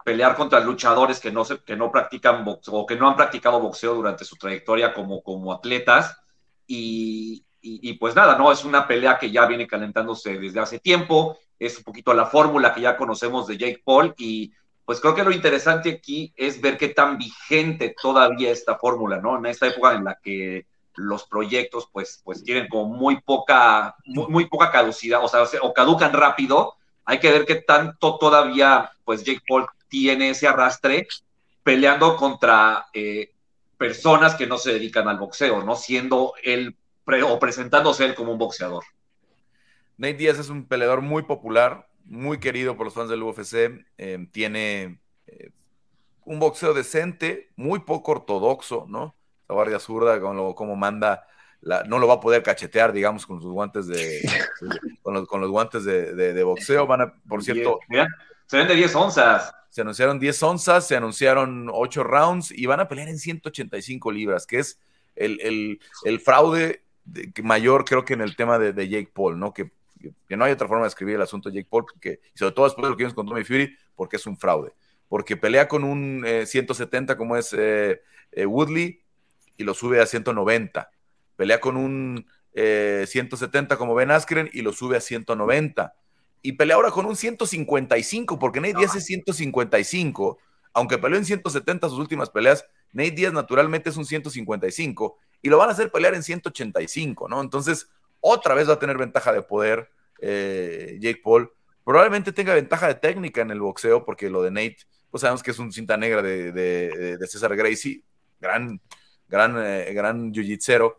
[0.05, 3.61] pelear contra luchadores que no, se, que no practican boxeo o que no han practicado
[3.61, 6.16] boxeo durante su trayectoria como, como atletas.
[6.66, 8.50] Y, y, pues nada, ¿no?
[8.50, 12.74] Es una pelea que ya viene calentándose desde hace tiempo, es un poquito la fórmula
[12.74, 14.53] que ya conocemos de Jake Paul y
[14.84, 19.38] pues creo que lo interesante aquí es ver qué tan vigente todavía esta fórmula, ¿no?
[19.38, 24.26] En esta época en la que los proyectos pues, pues tienen como muy poca, muy,
[24.26, 26.74] muy poca caducidad, o sea, o caducan rápido,
[27.05, 31.07] hay que ver qué tanto todavía pues Jake Paul tiene ese arrastre
[31.62, 33.34] peleando contra eh,
[33.76, 35.76] personas que no se dedican al boxeo, ¿no?
[35.76, 36.74] Siendo él
[37.26, 38.84] o presentándose él como un boxeador.
[39.99, 43.84] Nate Díaz es un peleador muy popular, muy querido por los fans del UFC.
[43.99, 45.51] Eh, tiene eh,
[46.24, 49.14] un boxeo decente, muy poco ortodoxo, ¿no?
[49.47, 51.26] La guardia zurda, como, como manda,
[51.86, 54.22] no lo va a poder cachetear, digamos, con sus guantes de,
[55.03, 56.86] con, los, guantes de, boxeo.
[56.86, 57.78] Van a, por cierto.
[58.47, 59.53] se ven de 10 onzas.
[59.72, 64.46] Se anunciaron 10 onzas, se anunciaron 8 rounds y van a pelear en 185 libras,
[64.46, 64.78] que es
[65.16, 65.80] el,
[66.22, 66.82] fraude
[67.42, 69.54] mayor, creo que en el tema de, Jake Paul, ¿no?
[69.54, 69.70] Que,
[70.28, 72.66] que, no hay otra forma de escribir el asunto de Jake Paul, porque, sobre todo
[72.66, 74.74] después de lo que vimos con Tommy Fury, porque es un fraude.
[75.08, 79.00] Porque pelea con un 170 eh, como es eh, eh, Woodley
[79.56, 80.90] y lo sube a 190.
[81.34, 85.94] Pelea con un 170 como Ben Askren y lo sube a 190
[86.43, 90.38] y pelea ahora con un 155, porque Nate Díaz es 155,
[90.74, 95.59] aunque peleó en 170 sus últimas peleas, Nate Díaz naturalmente es un 155 y lo
[95.59, 97.40] van a hacer pelear en 185, ¿no?
[97.40, 97.88] Entonces,
[98.20, 99.88] otra vez va a tener ventaja de poder
[100.20, 101.51] eh, Jake Paul.
[101.84, 104.78] Probablemente tenga ventaja de técnica en el boxeo, porque lo de Nate,
[105.11, 108.03] pues sabemos que es un cinta negra de, César Gracie,
[108.40, 108.80] gran,
[109.28, 110.95] gran, eh, gran jiu-jitsu,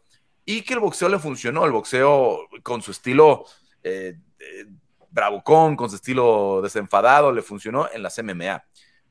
[0.45, 3.45] y que el boxeo le funcionó, el boxeo con su estilo
[3.81, 4.17] eh,
[5.13, 8.65] bravucón, con su estilo desenfadado, le funcionó en las MMA.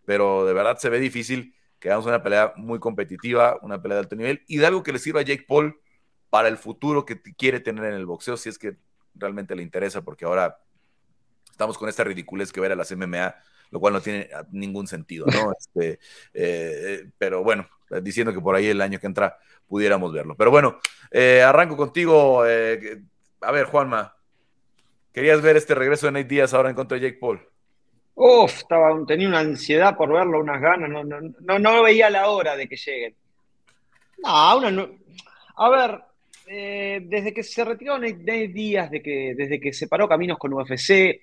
[0.05, 4.01] Pero de verdad se ve difícil que hagamos una pelea muy competitiva, una pelea de
[4.01, 5.81] alto nivel y de algo que le sirva a Jake Paul
[6.29, 8.77] para el futuro que quiere tener en el boxeo, si es que
[9.15, 10.59] realmente le interesa, porque ahora
[11.51, 13.35] estamos con esta ridiculez que ver a las MMA,
[13.71, 15.53] lo cual no tiene ningún sentido, ¿no?
[15.59, 15.99] Este,
[16.35, 17.69] eh, pero bueno,
[18.03, 20.37] diciendo que por ahí el año que entra pudiéramos verlo.
[20.37, 20.79] Pero bueno,
[21.11, 22.47] eh, arranco contigo.
[22.47, 23.03] Eh,
[23.41, 24.15] a ver, Juanma,
[25.13, 27.41] ¿Querías ver este regreso de Nate Díaz ahora en contra de Jake Paul?
[28.15, 32.57] Uf, estaba, tenía una ansiedad por verlo, unas ganas, no, no, no, veía la hora
[32.57, 33.15] de que lleguen.
[34.19, 34.89] No, una no.
[35.57, 36.01] A ver,
[36.47, 41.21] eh, desde que se retiró Nate, Díaz, de que, desde que separó caminos con UFC,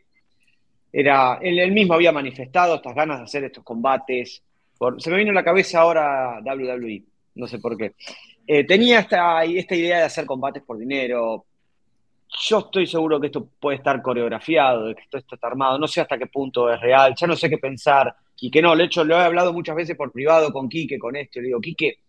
[0.91, 4.43] era, él, mismo había manifestado estas ganas de hacer estos combates.
[4.97, 7.03] se me vino a la cabeza ahora WWE,
[7.35, 7.93] no sé por qué.
[8.45, 11.45] Eh, tenía esta, esta idea de hacer combates por dinero,
[12.29, 16.17] yo estoy seguro que esto puede estar coreografiado, que esto está armado, no sé hasta
[16.17, 19.15] qué punto es real, ya no sé qué pensar, y que no, de hecho lo
[19.15, 21.99] he hablado muchas veces por privado con Quique con esto, y le digo, Quique,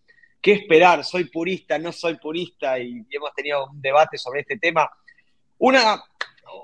[0.41, 1.05] ¿qué esperar?
[1.05, 1.79] ¿Soy purista?
[1.79, 2.79] ¿No soy purista?
[2.79, 4.89] Y, hemos tenido un debate sobre este tema.
[5.59, 6.03] Una,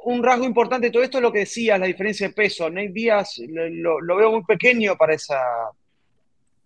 [0.04, 2.68] un rasgo importante de todo esto es lo que decías, la diferencia de peso.
[2.70, 5.40] Nate Díaz lo, lo, veo muy pequeño para esa,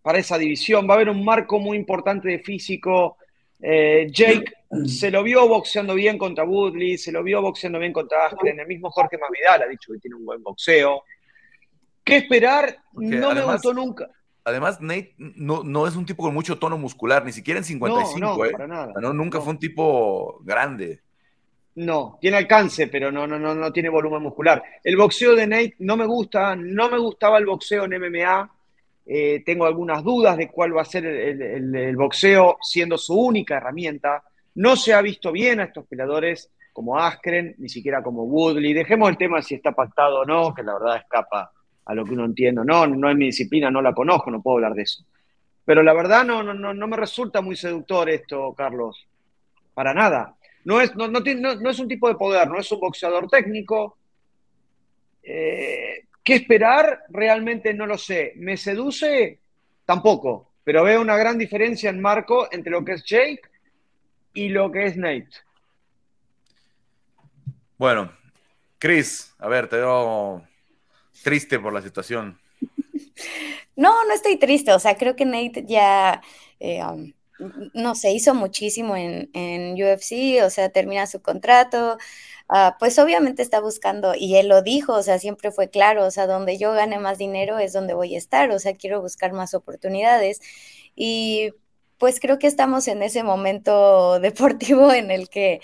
[0.03, 3.16] para esa división, va a haber un marco muy importante de físico,
[3.62, 4.52] eh, Jake
[4.86, 8.66] se lo vio boxeando bien contra Woodley, se lo vio boxeando bien contra Askren, el
[8.66, 11.02] mismo Jorge Masvidal ha dicho que tiene un buen boxeo.
[12.04, 12.76] ¿Qué esperar?
[12.92, 14.08] no me gustó nunca.
[14.44, 18.44] Además, Nate no, es un tipo con mucho tono muscular, ni siquiera en 55, no,
[18.44, 18.50] ¿eh?
[18.50, 18.92] Para nada.
[19.00, 21.00] No, nunca fue un tipo grande.
[21.74, 24.62] No, tiene alcance, pero no, no, no, no tiene volumen muscular.
[24.82, 28.50] El boxeo de Nate no me gusta, no me gustaba el boxeo en MMA.
[29.07, 34.22] Eh, tengo algunas dudas de cuál va a ser el, boxeo siendo su única herramienta.
[34.55, 38.72] No se ha visto bien a estos peleadores como Askren, ni siquiera como Woodley.
[38.72, 41.51] Dejemos el tema si está pactado o no, que la verdad escapa
[41.84, 42.62] a lo que uno entiende.
[42.64, 45.05] No, no es mi disciplina, no la conozco, no puedo hablar de eso.
[45.64, 49.07] Pero la verdad no, no, no, me resulta muy seductor esto, Carlos.
[49.74, 50.36] Para nada.
[50.64, 53.96] No es, no, no, no es un tipo de poder, no es un boxeador técnico.
[55.22, 57.05] Eh, ¿Qué esperar?
[57.09, 58.33] Realmente no lo sé.
[58.37, 59.39] ¿Me seduce?
[59.85, 60.53] Tampoco.
[60.64, 63.43] Pero veo una gran diferencia en marco entre lo que es Jake
[64.35, 65.31] y lo que es Nate.
[67.79, 68.12] Bueno,
[68.79, 70.47] Chris, a ver, te veo
[71.23, 72.39] triste por la situación.
[73.77, 74.75] No, no estoy triste.
[74.75, 76.21] O sea, creo que Nate ya,
[76.59, 77.11] eh, um,
[77.74, 80.43] no sé, hizo muchísimo en, en UFC.
[80.45, 81.99] O sea, termina su contrato.
[82.49, 86.11] Ah, pues obviamente está buscando, y él lo dijo, o sea, siempre fue claro, o
[86.11, 89.32] sea, donde yo gane más dinero es donde voy a estar, o sea, quiero buscar
[89.32, 90.41] más oportunidades.
[90.97, 91.53] Y
[91.99, 95.61] pues creo que estamos en ese momento deportivo en el que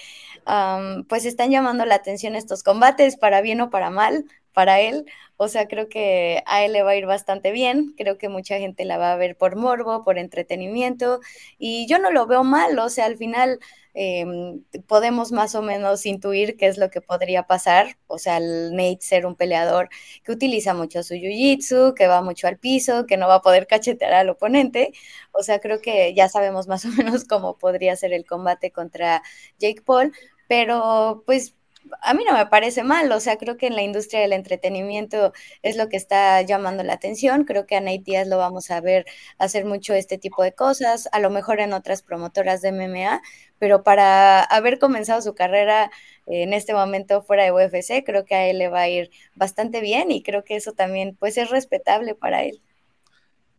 [1.08, 4.24] pues están llamando la atención estos combates, para bien o para mal,
[4.56, 5.04] para él.
[5.36, 7.94] O sea, creo que a él le va a ir bastante bien.
[7.96, 11.20] Creo que mucha gente la va a ver por morbo, por entretenimiento.
[11.58, 12.78] Y yo no lo veo mal.
[12.78, 13.60] O sea, al final
[13.98, 17.96] Em, podemos más o menos intuir qué es lo que podría pasar.
[18.08, 19.88] O sea, el Nate ser un peleador
[20.22, 23.66] que utiliza mucho su jiu-jitsu, que va mucho al piso, que no va a poder
[23.66, 24.92] cachetear al oponente.
[25.32, 29.22] O sea, creo que ya sabemos más o menos cómo podría ser el combate contra
[29.58, 30.12] Jake Paul.
[30.46, 31.55] Pero pues
[32.02, 35.32] a mí no me parece mal, o sea, creo que en la industria del entretenimiento
[35.62, 38.80] es lo que está llamando la atención, creo que a Nate Díaz lo vamos a
[38.80, 39.06] ver
[39.38, 43.22] hacer mucho este tipo de cosas, a lo mejor en otras promotoras de MMA,
[43.58, 45.90] pero para haber comenzado su carrera
[46.26, 49.80] en este momento fuera de UFC, creo que a él le va a ir bastante
[49.80, 52.60] bien y creo que eso también pues es respetable para él.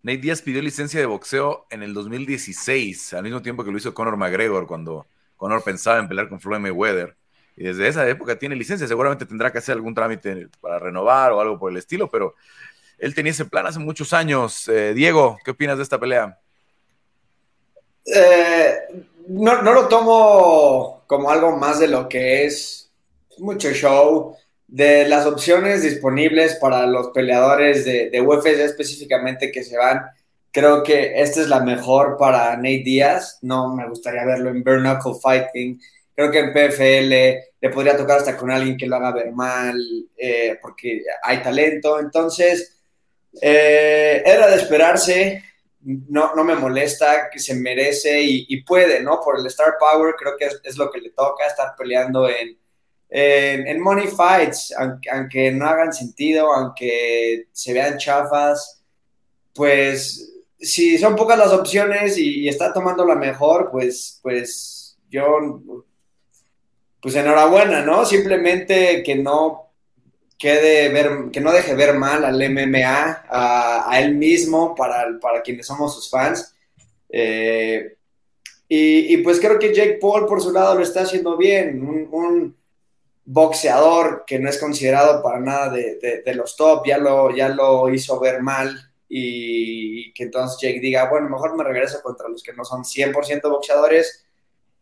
[0.03, 3.93] Nate Díaz pidió licencia de boxeo en el 2016, al mismo tiempo que lo hizo
[3.93, 7.15] Conor McGregor, cuando Conor pensaba en pelear con Floyd Mayweather.
[7.57, 11.41] Y desde esa época tiene licencia, seguramente tendrá que hacer algún trámite para renovar o
[11.41, 12.35] algo por el estilo, pero
[12.99, 14.67] él tenía ese plan hace muchos años.
[14.67, 16.39] Eh, Diego, ¿qué opinas de esta pelea?
[18.05, 18.77] Eh,
[19.29, 22.91] no, lo tomo como algo más de lo que es
[23.39, 24.35] mucho show.
[24.67, 30.01] De las opciones disponibles para los peleadores de, de UFC específicamente que se van,
[30.51, 33.39] creo que esta es la mejor para Nate Díaz.
[33.41, 35.79] No me gustaría verlo en Knuckle Fighting.
[36.17, 37.09] Creo que en PFL
[37.61, 39.79] le podría tocar hasta con alguien que lo haga ver mal,
[40.17, 41.99] eh, porque hay talento.
[41.99, 42.81] Entonces,
[43.39, 45.43] eh, era de esperarse
[45.87, 49.21] no, no me molesta, que se merece y, puede, ¿no?
[49.21, 52.57] Por el Star Power creo que es, lo que le toca, estar peleando en,
[53.09, 58.83] en, Money Fights, aunque, no hagan sentido, aunque se vean chafas,
[59.53, 65.61] pues si son pocas las opciones y, está tomando la mejor, pues, pues yo,
[67.01, 68.05] pues enhorabuena, ¿no?
[68.05, 69.67] Simplemente que no
[70.37, 75.65] quede ver, que no deje ver mal al MMA, a, él mismo, para, para, quienes
[75.65, 76.53] somos sus fans.
[77.09, 77.95] Eh,
[78.69, 81.81] y, pues creo que Jake Paul por su lado lo está haciendo bien,
[82.11, 82.55] un,
[83.29, 88.17] boxeador que no es considerado para nada de, los top, ya lo, ya lo hizo
[88.21, 88.73] ver mal
[89.09, 93.49] y, que entonces Jake diga, bueno, mejor me regreso contra los que no son 100%
[93.49, 94.25] boxeadores,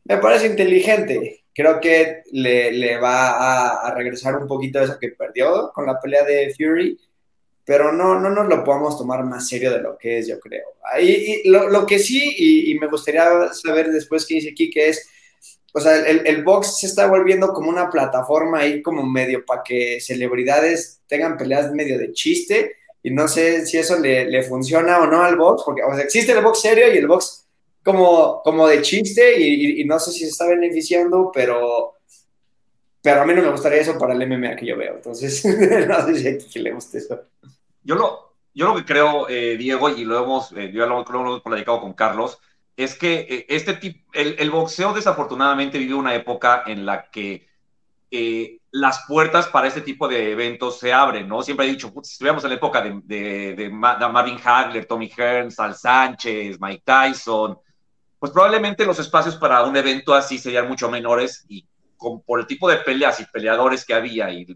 [0.03, 5.85] me parece inteligente creo que le, va a, regresar un poquito eso que perdió con
[5.85, 6.99] la pelea de Fury,
[7.63, 10.65] pero no, no nos lo podemos tomar más serio de lo que es, yo creo.
[11.01, 12.35] Y, lo, que sí,
[12.69, 15.07] y, me gustaría saber después qué dice aquí, que es,
[15.73, 19.63] o sea, el, el, box se está volviendo como una plataforma ahí como medio para
[19.63, 24.99] que celebridades tengan peleas medio de chiste, y no sé si eso le, le funciona
[24.99, 27.44] o no al box, porque o sea, existe el box serio y el box
[27.85, 31.93] como, como de chiste y, no sé si se está beneficiando, pero,
[32.99, 34.95] pero a mí no me gustaría eso para el MMA que yo veo.
[34.95, 35.45] Entonces,
[35.87, 37.21] no sé si ti le gusta eso.
[37.83, 41.19] Yo lo, yo lo que creo, eh, Diego, y lo hemos, eh, yo lo, lo,
[41.19, 42.39] hemos platicado con Carlos,
[42.75, 47.47] es que eh, este tipo, el, el, boxeo desafortunadamente vive una época en la que
[48.71, 51.43] las puertas para este tipo de eventos se abren, ¿no?
[51.43, 55.55] Siempre he dicho, si estuviéramos en la época de, de, de, Marvin Hagler, Tommy Hearns,
[55.55, 57.57] Sal Sánchez, Mike Tyson,
[58.25, 61.63] pues probablemente los espacios para un evento así serían mucho menores y
[61.95, 64.47] con, por el tipo de peleas y peleadores que había y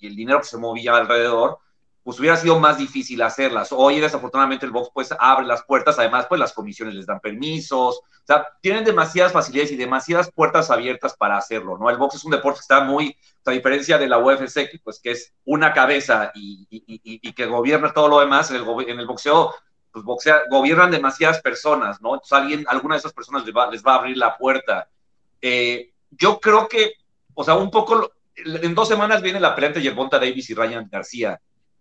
[0.00, 1.58] el, dinero que se movía alrededor,
[2.02, 3.70] pues hubiera sido más difícil hacerlas.
[3.70, 7.98] Hoy desafortunadamente el box pues abre las puertas, además pues las comisiones les dan permisos,
[7.98, 11.90] o sea, tienen demasiadas facilidades y demasiadas puertas abiertas para hacerlo, ¿no?
[11.90, 15.10] El box es un deporte que está muy, a diferencia de la UFC, pues que
[15.10, 19.52] es una cabeza y, que gobierna todo lo demás, en el, en el boxeo
[19.92, 22.14] pues boxea, gobiernan demasiadas personas, ¿no?
[22.14, 24.88] Entonces alguien, alguna de esas personas les va, les va a abrir la puerta.
[25.40, 26.94] Eh, yo creo que,
[27.34, 30.88] o sea, un poco, en dos semanas viene la pelea entre Yerbonta Davis y Ryan
[30.90, 31.40] García,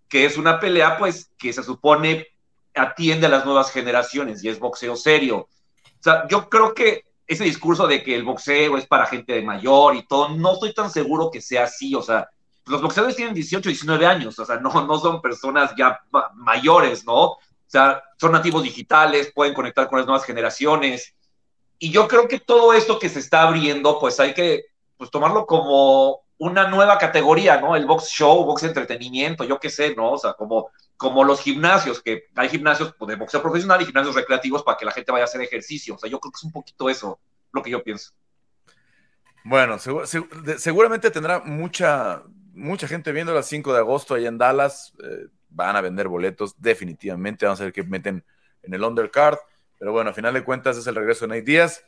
[0.09, 2.27] que es una pelea, pues, que se supone
[2.73, 5.37] atiende a las nuevas generaciones y es boxeo serio.
[5.37, 9.41] O sea, yo creo que ese discurso de que el boxeo es para gente de
[9.41, 12.29] mayor y todo, no estoy tan seguro que sea así, o sea,
[12.65, 15.99] los boxeadores tienen 18, 19 años, o sea, no, no son personas ya
[16.35, 17.37] mayores, ¿no?
[17.71, 21.15] Sea, son nativos digitales, pueden conectar con las nuevas generaciones.
[21.79, 24.65] Y yo creo que todo esto que se está abriendo, pues hay que
[24.97, 27.77] pues, tomarlo como una nueva categoría, ¿no?
[27.77, 30.11] El box show, box entretenimiento, yo qué sé, ¿no?
[30.11, 34.15] O sea, como, como los gimnasios, que hay gimnasios pues, de boxeo profesional y gimnasios
[34.15, 35.95] recreativos para que la gente vaya a hacer ejercicio.
[35.95, 37.21] O sea, yo creo que es un poquito eso
[37.53, 38.11] lo que yo pienso.
[39.45, 39.77] Bueno,
[40.57, 44.91] seguramente tendrá mucha, mucha gente viendo las 5 de agosto ahí en Dallas.
[45.01, 47.45] Eh, van a vender boletos definitivamente.
[47.45, 48.23] Vamos a ver qué meten
[48.63, 49.37] en el undercard.
[49.77, 51.83] Pero bueno, a final de cuentas es el regreso de Nate Díaz.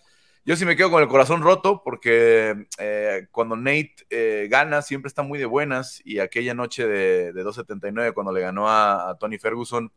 [0.45, 5.07] Yo sí me quedo con el corazón roto porque eh, cuando Nate eh, gana siempre
[5.07, 9.89] está muy de buenas y aquella noche de, 279 cuando le ganó a, Tony Ferguson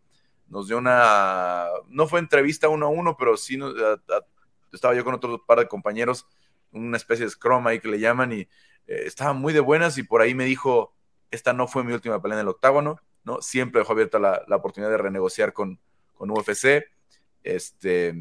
[0.48, 3.58] nos dio una, no fue entrevista uno a uno, pero sí
[4.72, 6.28] estaba yo con otro par de compañeros,
[6.70, 8.48] una especie de scrum ahí que le llaman y eh,
[8.86, 10.94] estaba muy de buenas y por ahí me dijo,
[11.32, 13.42] esta no fue mi última pelea en el octágono, ¿no?
[13.42, 15.78] Siempre dejó abierta la, oportunidad de renegociar con,
[16.14, 16.86] con UFC.
[17.42, 18.14] Este,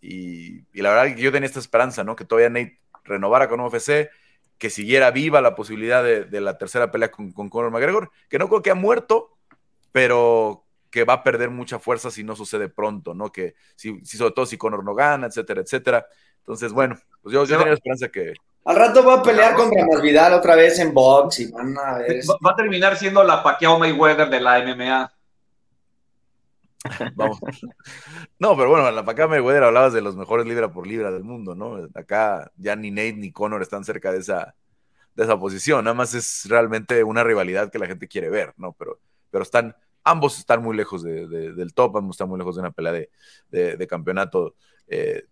[0.00, 2.14] y, la verdad que yo tenía esta esperanza, ¿no?
[2.14, 4.10] Que todavía Nate renovara con UFC,
[4.58, 8.48] que siguiera viva la posibilidad de, la tercera pelea con, con, Conor McGregor, que no
[8.48, 9.36] creo que ha muerto,
[9.90, 13.32] pero que va a perder mucha fuerza si no sucede pronto, ¿no?
[13.32, 16.06] Que si, sobre todo si Conor no gana, etcétera, etcétera.
[16.40, 18.34] Entonces, bueno, pues yo, yo tenía la esperanza que,
[18.64, 22.22] al rato va a pelear contra Masvidal otra vez en box y van a ver.
[22.44, 25.12] Va, a terminar siendo la Pacquiao Mayweather de la MMA.
[27.14, 27.38] Vamos.
[28.38, 31.54] No, pero bueno, la acá Mayweather hablabas de los mejores libra por libra del mundo,
[31.54, 31.88] ¿no?
[31.94, 34.54] Acá ya ni Nate ni Conor están cerca de esa,
[35.14, 35.84] de esa posición.
[35.84, 38.72] Nada más es realmente una rivalidad que la gente quiere ver, ¿no?
[38.72, 39.00] Pero,
[39.30, 43.06] pero están, ambos están muy lejos del top, ambos están muy lejos de una pelea
[43.50, 44.54] de, campeonato.
[44.86, 45.24] Eh,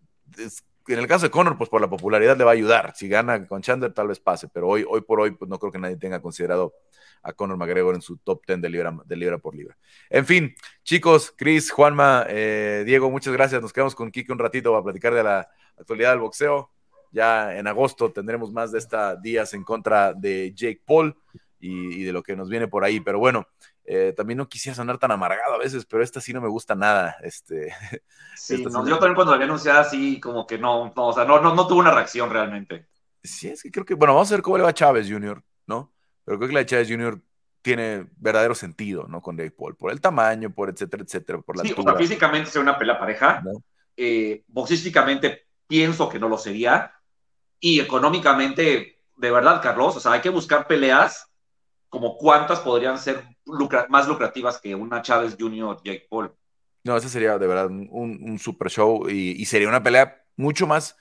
[0.89, 2.93] en el caso de Conor, pues por la popularidad le va a ayudar.
[2.95, 5.72] Si gana con Chandler, tal vez pase, pero hoy, hoy por hoy, pues no creo
[5.72, 6.74] que nadie tenga considerado
[7.22, 9.76] a Conor McGregor en su top 10 de libra, por libra.
[10.09, 13.61] En fin, chicos, Chris, Juanma, eh, Diego, muchas gracias.
[13.61, 16.70] Nos quedamos con Kike un ratito para platicar de la actualidad del boxeo.
[17.12, 21.16] Ya en agosto tendremos más de estas días en contra de Jake Paul
[21.59, 23.01] y, de lo que nos viene por ahí.
[23.01, 23.47] Pero bueno,
[23.85, 26.74] eh, también no quisiera sonar tan amargado a veces, pero esta sí no me gusta
[26.74, 27.16] nada.
[27.22, 27.72] Este,
[28.37, 31.41] sí, yo también cuando la había anunciado así, como que no, no o sea, no,
[31.41, 32.87] no, no tuvo una reacción realmente.
[33.22, 35.43] Sí, es que creo que, bueno, vamos a ver cómo le va a Chávez Jr.,
[35.66, 35.93] ¿no?
[36.24, 37.20] Pero creo que la de Chávez Jr.
[37.62, 39.20] tiene verdadero sentido, ¿no?
[39.20, 42.49] Con Jake Paul, por el tamaño, por etcétera, etcétera, por la sí, o sea, físicamente
[42.49, 43.43] es una pelea pareja.
[43.97, 46.95] Eh, boxísticamente pienso que no lo sería.
[47.59, 51.30] Y económicamente, de verdad, Carlos, o sea, hay que buscar peleas
[51.91, 53.24] como cuántas podrían ser
[53.88, 55.76] más lucrativas que una Chávez Jr.
[55.84, 56.32] Jake Paul.
[56.84, 60.97] No, ese sería de verdad un, super show y, sería una pelea mucho más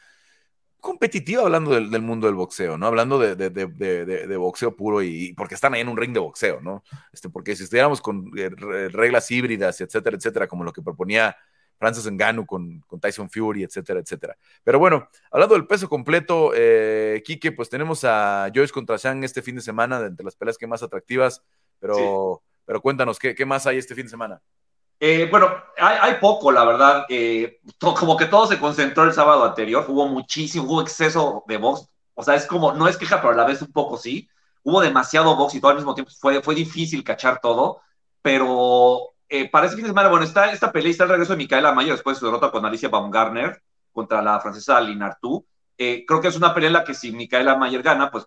[0.81, 2.87] competitiva hablando del, mundo del boxeo, ¿no?
[2.87, 6.83] Hablando de, boxeo puro y, porque están ahí en un ring de boxeo, ¿no?
[7.13, 11.37] Este, porque si estuviéramos con eh, reglas híbridas, etcétera, etcétera, como lo que proponía
[11.79, 14.37] Francis Ngannou con, con Tyson Fury, etcétera, etcétera.
[14.63, 19.41] Pero bueno, hablando del peso completo, eh, Quique, pues tenemos a Joyce contra Shang este
[19.41, 21.41] fin de semana, de entre las peleas que más atractivas,
[21.79, 24.41] pero, pero cuéntanos, ¿qué, ¿qué, más hay este fin de semana?
[24.99, 27.05] Eh, bueno, hay, poco, la verdad.
[27.07, 31.87] Eh, como que todo se concentró el sábado anterior, hubo muchísimo, hubo exceso de box.
[32.13, 34.27] O sea, es como, no es queja, pero a la vez un poco sí.
[34.63, 37.79] Hubo demasiado box y todo al mismo tiempo fue, fue difícil cachar todo,
[38.21, 41.37] pero eh, para ese fin de semana, bueno, está esta pelea, está el regreso de
[41.37, 43.61] Micaela Mayo después de su derrota con Alicia Baumgartner
[43.91, 45.45] contra la francesa Linartu.
[45.77, 48.25] Eh, creo que es una pelea en la que si Micaela Mayer gana, pues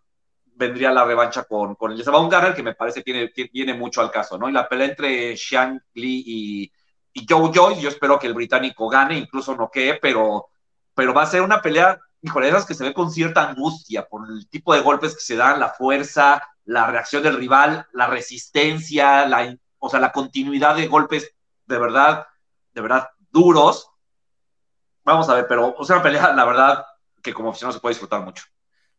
[0.54, 4.38] vendría la revancha con, con Alicia Baumgartner, que me parece que viene mucho al caso,
[4.38, 4.48] ¿no?
[4.48, 6.72] Y la pelea entre Xiang Li y,
[7.12, 10.48] y Joe Joyce, yo espero que el británico gane, incluso no quede, pero,
[10.94, 14.28] pero va a ser una pelea, híjole, esas que se ve con cierta angustia por
[14.30, 19.26] el tipo de golpes que se dan, la fuerza, la reacción del rival, la resistencia,
[19.26, 21.34] la o sea, la continuidad de golpes
[21.66, 22.26] de verdad,
[22.72, 23.90] de verdad duros.
[25.04, 26.86] Vamos a ver, pero sea, una pelea, la verdad,
[27.20, 28.44] que como aficionado se puede disfrutar mucho.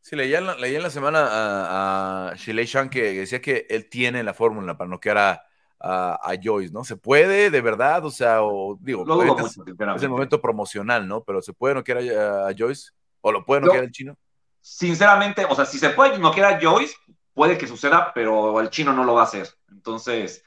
[0.01, 3.65] Sí, leí en la, leí en la semana a, a Shilei Shan que decía que
[3.69, 5.45] él tiene la fórmula para noquear a,
[5.79, 6.83] a, Joyce, ¿no?
[6.83, 8.03] ¿Se puede de verdad?
[8.03, 9.05] O sea, o, digo,
[9.39, 9.57] es,
[10.03, 11.23] el momento promocional, ¿no?
[11.23, 12.91] Pero ¿se puede noquear a, a Joyce?
[13.21, 14.17] ¿O lo puede noquear el chino?
[14.59, 16.93] Sinceramente, o sea, si se puede noquear a Joyce,
[17.33, 19.47] puede que suceda, pero el chino no lo va a hacer.
[19.71, 20.43] Entonces,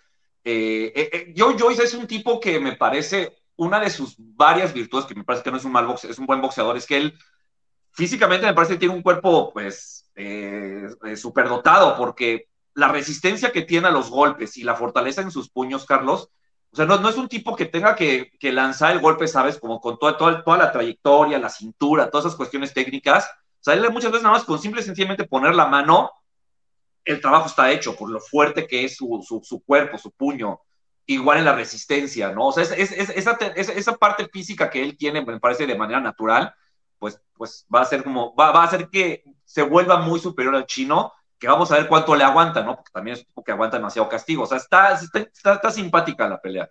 [0.49, 4.73] eh, eh, eh, Joe Joyce es un tipo que me parece una de sus varias
[4.73, 6.87] virtudes, que me parece que no es un mal boxeador, es un buen boxeador, es
[6.87, 7.19] que él
[7.91, 10.87] físicamente me parece que tiene un cuerpo pues eh,
[11.17, 15.85] superdotado, porque la resistencia que tiene a los golpes y la fortaleza en sus puños,
[15.85, 16.31] Carlos,
[16.71, 19.59] o sea, no, es un tipo que tenga que, lanzar el golpe, ¿sabes?
[19.59, 23.27] Como con toda, toda, toda la trayectoria, la cintura, todas esas cuestiones técnicas.
[23.27, 26.13] O sea, muchas veces nada más con simple y sencillamente poner la mano
[27.07, 30.61] el trabajo está hecho por lo fuerte que es su, cuerpo, su puño,
[31.07, 32.49] igual en la resistencia, ¿no?
[32.49, 36.53] O sea, es, esa, parte física que él tiene, me parece de manera natural,
[36.99, 40.67] pues, pues va a ser como, va, a hacer que se vuelva muy superior al
[40.67, 42.75] chino, que vamos a ver cuánto le aguanta, ¿no?
[42.75, 44.43] Porque también es un tipo que aguanta demasiado castigo.
[44.43, 46.69] O sea, está, está, simpática la pelea.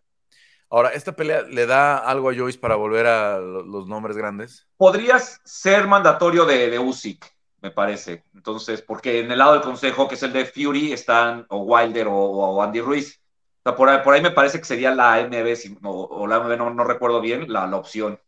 [0.70, 4.68] Ahora, ¿esta pelea le da algo a Joyce para volver a los nombres grandes?
[4.76, 7.35] Podrías ser mandatorio de, de Usyk
[7.66, 8.24] me parece.
[8.36, 12.08] Entonces, porque en el lado del consejo, que es el de Fury, están o Wilder
[12.10, 13.20] o, Andy Ruiz.
[13.60, 16.76] O sea, por, ahí, por ahí me parece que sería la MB, o, la MB,
[16.76, 18.20] no, recuerdo bien, la, la, opción.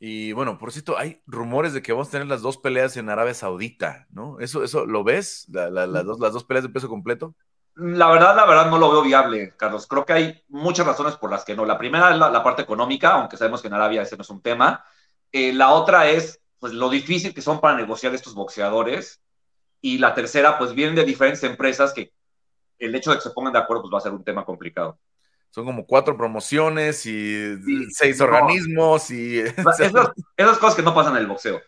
[0.00, 3.10] Y bueno, por cierto, hay rumores de que vamos a tener las dos peleas en
[3.10, 4.40] Arabia Saudita, ¿no?
[4.40, 5.46] ¿Eso, eso lo ves?
[5.48, 5.74] las,
[6.04, 7.34] dos, las dos peleas de peso completo.
[7.74, 9.86] La verdad, la verdad no lo veo viable, Carlos.
[9.86, 11.64] Creo que hay muchas razones por las que no.
[11.64, 14.42] La primera es la, parte económica, aunque sabemos que en Arabia ese no es un
[14.42, 14.84] tema.
[15.30, 19.20] Eh, la otra es pues lo difícil que son para negociar estos boxeadores.
[19.80, 22.12] Y la tercera, pues vienen de diferentes empresas que
[22.78, 24.96] el hecho de que se pongan de acuerdo pues va a ser un tema complicado.
[25.50, 27.56] Son como cuatro promociones y
[27.90, 29.40] seis organismos y...
[30.36, 31.60] Esas, cosas que no pasan en el boxeo.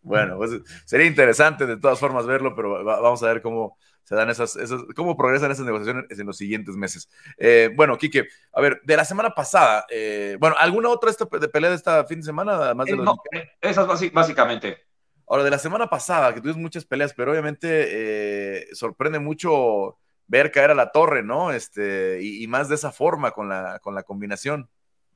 [0.00, 0.50] Bueno, pues
[0.84, 4.82] sería interesante de todas formas verlo, pero vamos a ver cómo, se dan esas, esas,
[4.94, 7.08] cómo progresan esas negociaciones en los siguientes meses.
[7.36, 11.70] Eh, bueno, Quique, a ver, de la semana pasada, eh, bueno, ¿alguna otra de pelea
[11.70, 12.54] de esta fin de semana?
[12.54, 13.16] Además de eh, no,
[13.60, 14.86] esas básicamente.
[15.26, 19.98] Ahora, de la semana pasada, que tuvimos muchas peleas, pero obviamente sorprende mucho
[20.28, 21.50] ver caer a la torre, ¿no?
[21.50, 24.70] Este, y, más de esa forma con la, con la combinación.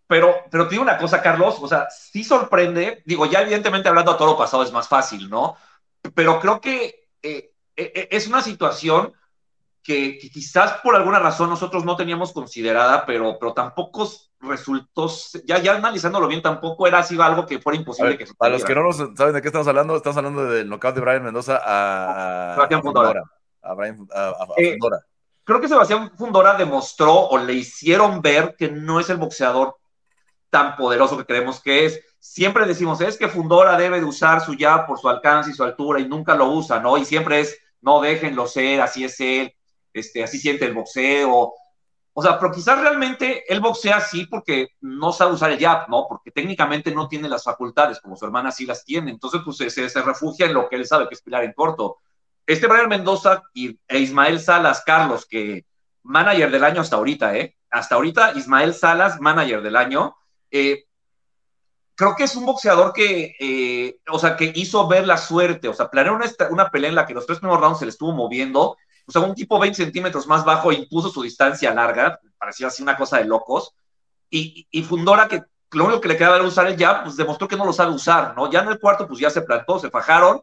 [0.08, 4.10] Pero, pero te digo una cosa, Carlos, o sea, sí sorprende, digo, ya evidentemente hablando
[4.10, 5.56] a todo pasado es más fácil, ¿no?
[6.12, 7.49] Pero creo que eh, eh, eh,
[8.10, 9.12] es una situación
[9.82, 14.08] que, quizás por alguna razón nosotros no teníamos considerada, pero, pero tampoco
[14.40, 15.10] resultó,
[15.44, 18.74] ya, ya analizándolo bien, tampoco era así algo que fuera imposible que Para los que
[18.74, 22.82] no saben de qué estamos hablando, estamos hablando del knockout de Brian Mendoza a, Sebastián
[22.82, 23.22] Fundora.
[23.62, 24.98] A, Brian, a, eh, Fundora.
[25.44, 29.76] Creo que Sebastián Fundora demostró o le hicieron ver que no es el boxeador
[30.48, 32.00] tan poderoso que creemos que es.
[32.18, 35.64] Siempre decimos, es que Fundora debe de usar su jab por su alcance y su
[35.64, 36.98] altura y nunca lo usa, ¿no?
[36.98, 39.54] Y siempre es, no déjenlo ser, así es él
[39.92, 41.54] este, así siente el boxeo.
[42.12, 46.06] O sea, pero quizás realmente él boxea así porque no sabe usar el jab, ¿no?
[46.08, 49.10] Porque técnicamente no tiene las facultades, como su hermana sí las tiene.
[49.10, 51.98] Entonces, pues se, se refugia en lo que él sabe, que es pilar en corto.
[52.46, 55.66] Este Brian Mendoza y, e Ismael Salas, Carlos, que
[56.02, 57.56] manager del año hasta ahorita, ¿eh?
[57.70, 60.16] Hasta ahorita, Ismael Salas, manager del año.
[60.50, 60.86] Eh,
[62.00, 65.74] creo que es un boxeador que, eh, o sea, que hizo ver la suerte, o
[65.74, 68.12] sea, planeó una, una pelea en la que los tres primeros rounds se le estuvo
[68.12, 68.76] moviendo
[69.06, 72.96] o sea, un tipo 20 centímetros más bajo impuso su distancia larga, parecía así una
[72.96, 73.74] cosa de locos,
[74.30, 75.42] y, y Fundora, que
[75.72, 77.92] lo único que le quedaba era usar el jab, pues demostró que no lo sabe
[77.92, 78.48] usar, ¿no?
[78.50, 80.40] Ya en el cuarto, pues ya se plantó, se fajaron,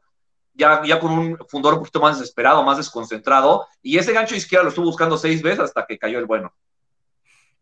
[0.53, 4.65] ya, ya con un Fundora un poquito más desesperado, más desconcentrado, y ese gancho izquierdo
[4.65, 6.53] lo estuvo buscando seis veces hasta que cayó el bueno.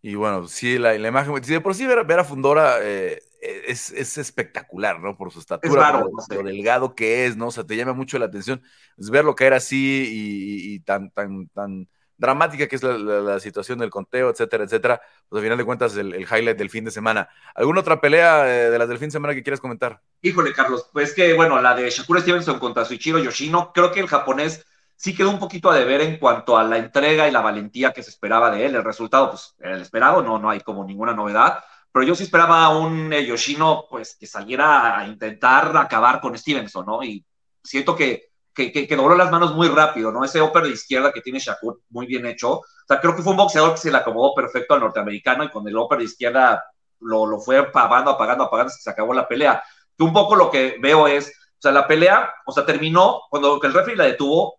[0.08, 3.90] Y bueno, sí, la, la imagen, de por sí ver, ver a Fundora eh, es,
[3.90, 5.18] es, espectacular, ¿no?
[5.18, 7.48] Por su estatura, por lo, delgado que es, ¿no?
[7.48, 8.62] O sea, te llama mucho la atención
[9.00, 11.88] es verlo caer así y, tan, tan, tan
[12.18, 15.02] dramática que es la, situación del conteo, etcétera, etcétera.
[15.28, 17.28] Pues al final de cuentas, el, highlight del fin de semana.
[17.56, 20.02] ¿Alguna otra pelea eh, de las del fin de semana que quieras comentar?
[20.22, 24.08] Híjole, Carlos, pues que, bueno, la de Shakura Stevenson contra Suichiro Yoshino, creo que el
[24.08, 27.94] japonés sí quedó un poquito a deber en cuanto a la entrega y la valentía
[27.94, 28.76] que se esperaba de él.
[28.76, 31.64] El resultado, pues, era el esperado, no, no hay como ninguna novedad
[31.96, 36.38] pero yo sí esperaba a un eh, Yoshino pues que saliera a intentar acabar con
[36.38, 37.02] Stevenson, ¿no?
[37.02, 37.26] Y
[37.64, 40.26] siento que, que, dobló las manos muy rápido, ¿no?
[40.26, 42.52] Ese upper de izquierda que tiene Shakur muy bien hecho.
[42.56, 45.50] O sea, creo que fue un boxeador que se le acomodó perfecto al norteamericano y
[45.50, 46.66] con el upper de izquierda
[47.00, 49.64] lo, lo fue apagando, apagando, apagando se acabó la pelea.
[49.98, 53.58] Que un poco lo que veo es, o sea, la pelea, o sea, terminó, cuando
[53.64, 54.56] el referee la detuvo,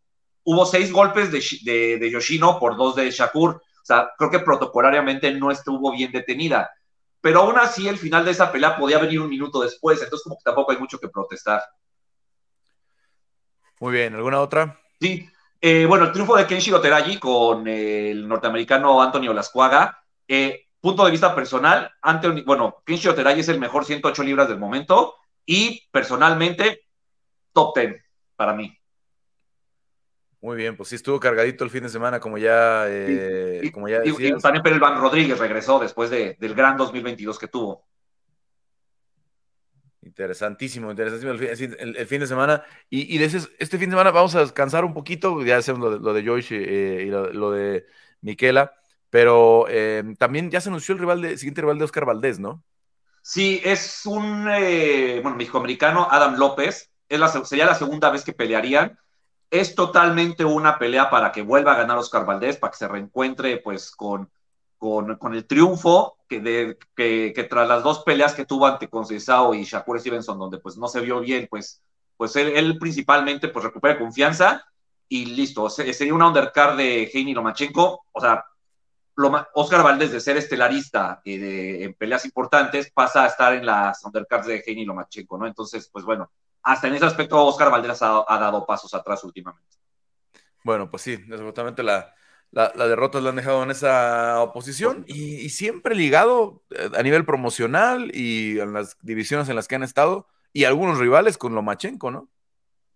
[0.47, 3.51] hubo seis golpes de, de, de Yoshino por dos de Shakur.
[3.51, 6.71] O sea, creo que protocolariamente no estuvo bien detenida
[7.27, 10.37] pero aún así el final de esa pelea podía venir un minuto después, entonces como
[10.37, 11.61] que tampoco hay mucho que protestar.
[13.81, 14.79] Muy bien, ¿alguna otra?
[15.01, 15.29] Sí,
[15.61, 20.01] eh, bueno, el triunfo de Kenshiro Teraji con el norteamericano Antonio Lascuaga.
[20.29, 24.61] Eh, punto de vista personal, Anthony, bueno, Kenshiro Teraji es el mejor 108 libras del
[24.61, 26.83] momento y personalmente
[27.53, 28.05] top 10
[28.37, 28.73] para mí.
[30.41, 34.03] Muy bien, pues sí estuvo cargadito el fin de semana, como ya, eh, como ya.
[34.05, 37.87] Y, también Pérez Van Rodríguez regresó después de, del gran 2022 que tuvo.
[40.03, 42.63] Interesantísimo, interesantísimo el fin, de semana.
[42.89, 45.99] Y, y este fin de semana vamos a descansar un poquito, ya hacemos lo de,
[45.99, 47.87] lo de Joyce eh, y lo, de
[48.21, 48.73] Miquela,
[49.11, 52.63] pero eh, también ya se anunció el rival de, siguiente rival de Oscar Valdés, ¿no?
[53.23, 58.97] Sí, es un, bueno, mexicoamericano, Adam López, es la, sería la segunda vez que pelearían
[59.51, 63.59] es totalmente una pelea para que vuelva a ganar Oscar Valdés, para que se reencuentre
[63.59, 64.31] pues con,
[64.79, 69.65] con, el triunfo que, de, que, tras las dos peleas que tuvo ante Conceição y
[69.65, 71.83] Shakur Stevenson, donde pues no se vio bien, pues,
[72.17, 74.65] pues él, principalmente pues recupera confianza
[75.09, 78.45] y listo, sería una undercard de Heini Lomachenko, o sea,
[79.55, 84.05] Oscar Valdés de ser estelarista y de, en peleas importantes pasa a estar en las
[84.05, 85.47] undercards de Heini Lomachenko, ¿no?
[85.47, 86.31] Entonces, pues bueno,
[86.67, 89.77] hasta en ese aspecto Oscar Valderas ha, dado pasos atrás últimamente.
[90.65, 92.13] Bueno, pues sí, desafortunadamente la,
[92.51, 98.11] la, derrota la han dejado en esa oposición y, siempre ligado eh, a nivel promocional
[98.13, 102.29] y en las divisiones en las que han estado y algunos rivales con Lomachenko, ¿no?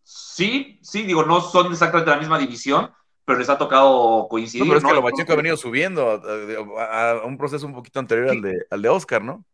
[0.03, 2.91] Sí, sí, digo, no son exactamente la misma división,
[3.25, 4.67] pero les ha tocado coincidir.
[4.67, 8.43] No, pero es que Lomachenko ha venido subiendo a, un proceso un poquito anterior al,
[8.43, 9.45] de, al de Oscar, ¿no?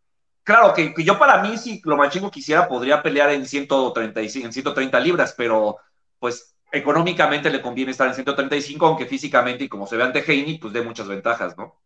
[0.47, 5.35] Claro, que, yo para mí, si Lomachenko quisiera, podría pelear en 135, en 130 libras,
[5.37, 5.79] pero
[6.21, 10.59] pues económicamente le conviene estar en 135, aunque físicamente y como se ve ante Heini,
[10.59, 11.81] pues dé muchas ventajas, ¿no?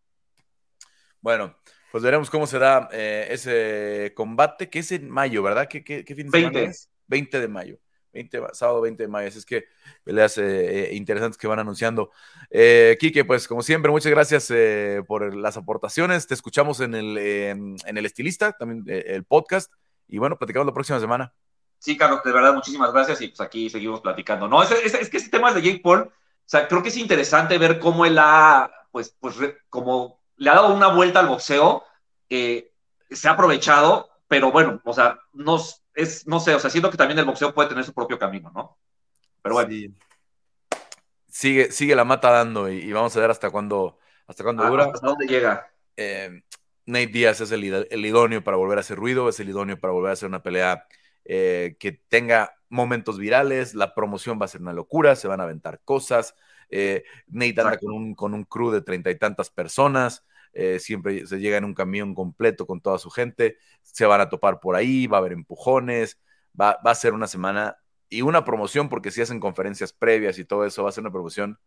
[1.22, 1.56] Bueno,
[1.90, 5.66] pues veremos cómo se da eh, ese combate, que es en mayo, ¿verdad?
[5.66, 6.38] ¿Qué, qué, fin de 20.
[6.40, 6.90] semana es?
[7.06, 7.78] 20 de mayo.
[8.12, 9.28] 20, sábado 20 de mayo.
[9.28, 9.64] Así es que
[10.04, 12.10] peleas eh, eh, interesantes que van anunciando.
[12.50, 16.26] Eh, Quique, pues como siempre, muchas gracias eh, por las aportaciones.
[16.26, 19.72] Te escuchamos en el, en el Estilista, también el podcast.
[20.08, 21.32] Y bueno, platicamos la próxima semana.
[21.78, 23.20] Sí, Carlos, de verdad, muchísimas gracias.
[23.22, 24.48] Y pues aquí seguimos platicando.
[24.48, 26.10] No, es, es, que ese tema de Jake Paul
[26.44, 29.36] sea, creo que es interesante ver cómo él ha, pues, pues,
[29.68, 31.84] como le ha dado una vuelta al boxeo,
[32.28, 35.58] se ha aprovechado, pero bueno, o sea, no,
[35.92, 38.52] es, no sé, o sea, siento que también el boxeo puede tener su propio camino,
[38.54, 38.78] ¿no?
[39.42, 39.92] Pero bueno.
[41.26, 43.98] Sigue, sigue la mata dando y, vamos a ver hasta cuándo,
[44.28, 44.84] hasta cuándo ah, dura.
[44.84, 45.68] Hasta dónde llega.
[45.96, 46.44] Eh,
[46.86, 50.10] Nate Díaz es el, idóneo para volver a hacer ruido, es el idóneo para volver
[50.10, 50.86] a hacer una pelea
[51.24, 55.42] eh, que tenga momentos virales, la promoción va a ser una locura, se van a
[55.42, 56.36] aventar cosas.
[56.68, 61.26] Eh, Nate anda con un, con un crew de treinta y tantas personas, eh, siempre
[61.26, 64.76] se llega en un camión completo con toda su gente, se van a topar por
[64.76, 66.18] ahí, va a haber empujones,
[66.58, 67.78] va, va a ser una semana
[68.08, 71.12] y una promoción, porque si hacen conferencias previas y todo eso, va a ser una
[71.12, 71.58] promoción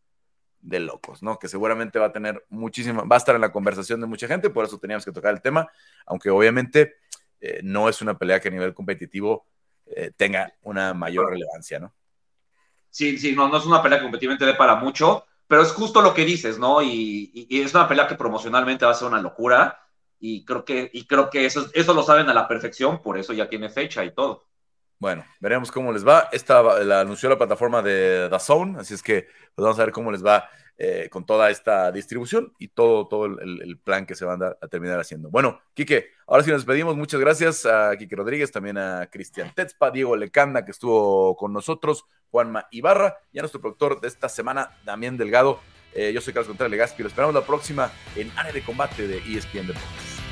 [0.64, 1.38] de locos, ¿no?
[1.40, 4.50] Que seguramente va a tener muchísima, va a estar en la conversación de mucha gente,
[4.50, 5.70] por eso teníamos que tocar el tema,
[6.06, 6.96] aunque obviamente
[7.40, 9.46] eh, no es una pelea que a nivel competitivo
[9.86, 11.94] eh, tenga una mayor relevancia, ¿no?
[12.90, 16.02] Sí, sí, no, no es una pelea que competitivamente dé para mucho, pero es justo
[16.02, 16.82] lo que dices, ¿no?
[16.82, 19.86] Y, es una pelea que promocionalmente va a ser una locura,
[20.20, 23.34] y creo que, y creo que eso, eso lo saben a la perfección, por eso
[23.34, 24.48] ya tiene fecha y todo.
[24.98, 26.28] Bueno, veremos cómo les va.
[26.32, 30.12] Esta la anunció la plataforma de DAZN, así es que pues, vamos a ver cómo
[30.12, 34.42] les va eh, con toda esta distribución y todo, todo el, plan que se van
[34.42, 35.30] a, terminar haciendo.
[35.30, 36.98] Bueno, Quique, ahora sí nos despedimos.
[36.98, 42.06] Muchas gracias a Quique Rodríguez, también a Cristian Tetzpa, Diego Lecanda, que estuvo con nosotros,
[42.32, 45.60] Juanma Ibarra y a nuestro productor de esta semana, Damián Delgado.
[45.94, 47.04] Eh, yo soy Carlos Contreras Legaspi.
[47.04, 50.23] Lo esperamos la próxima en Área de Combate de ESPN Deportes.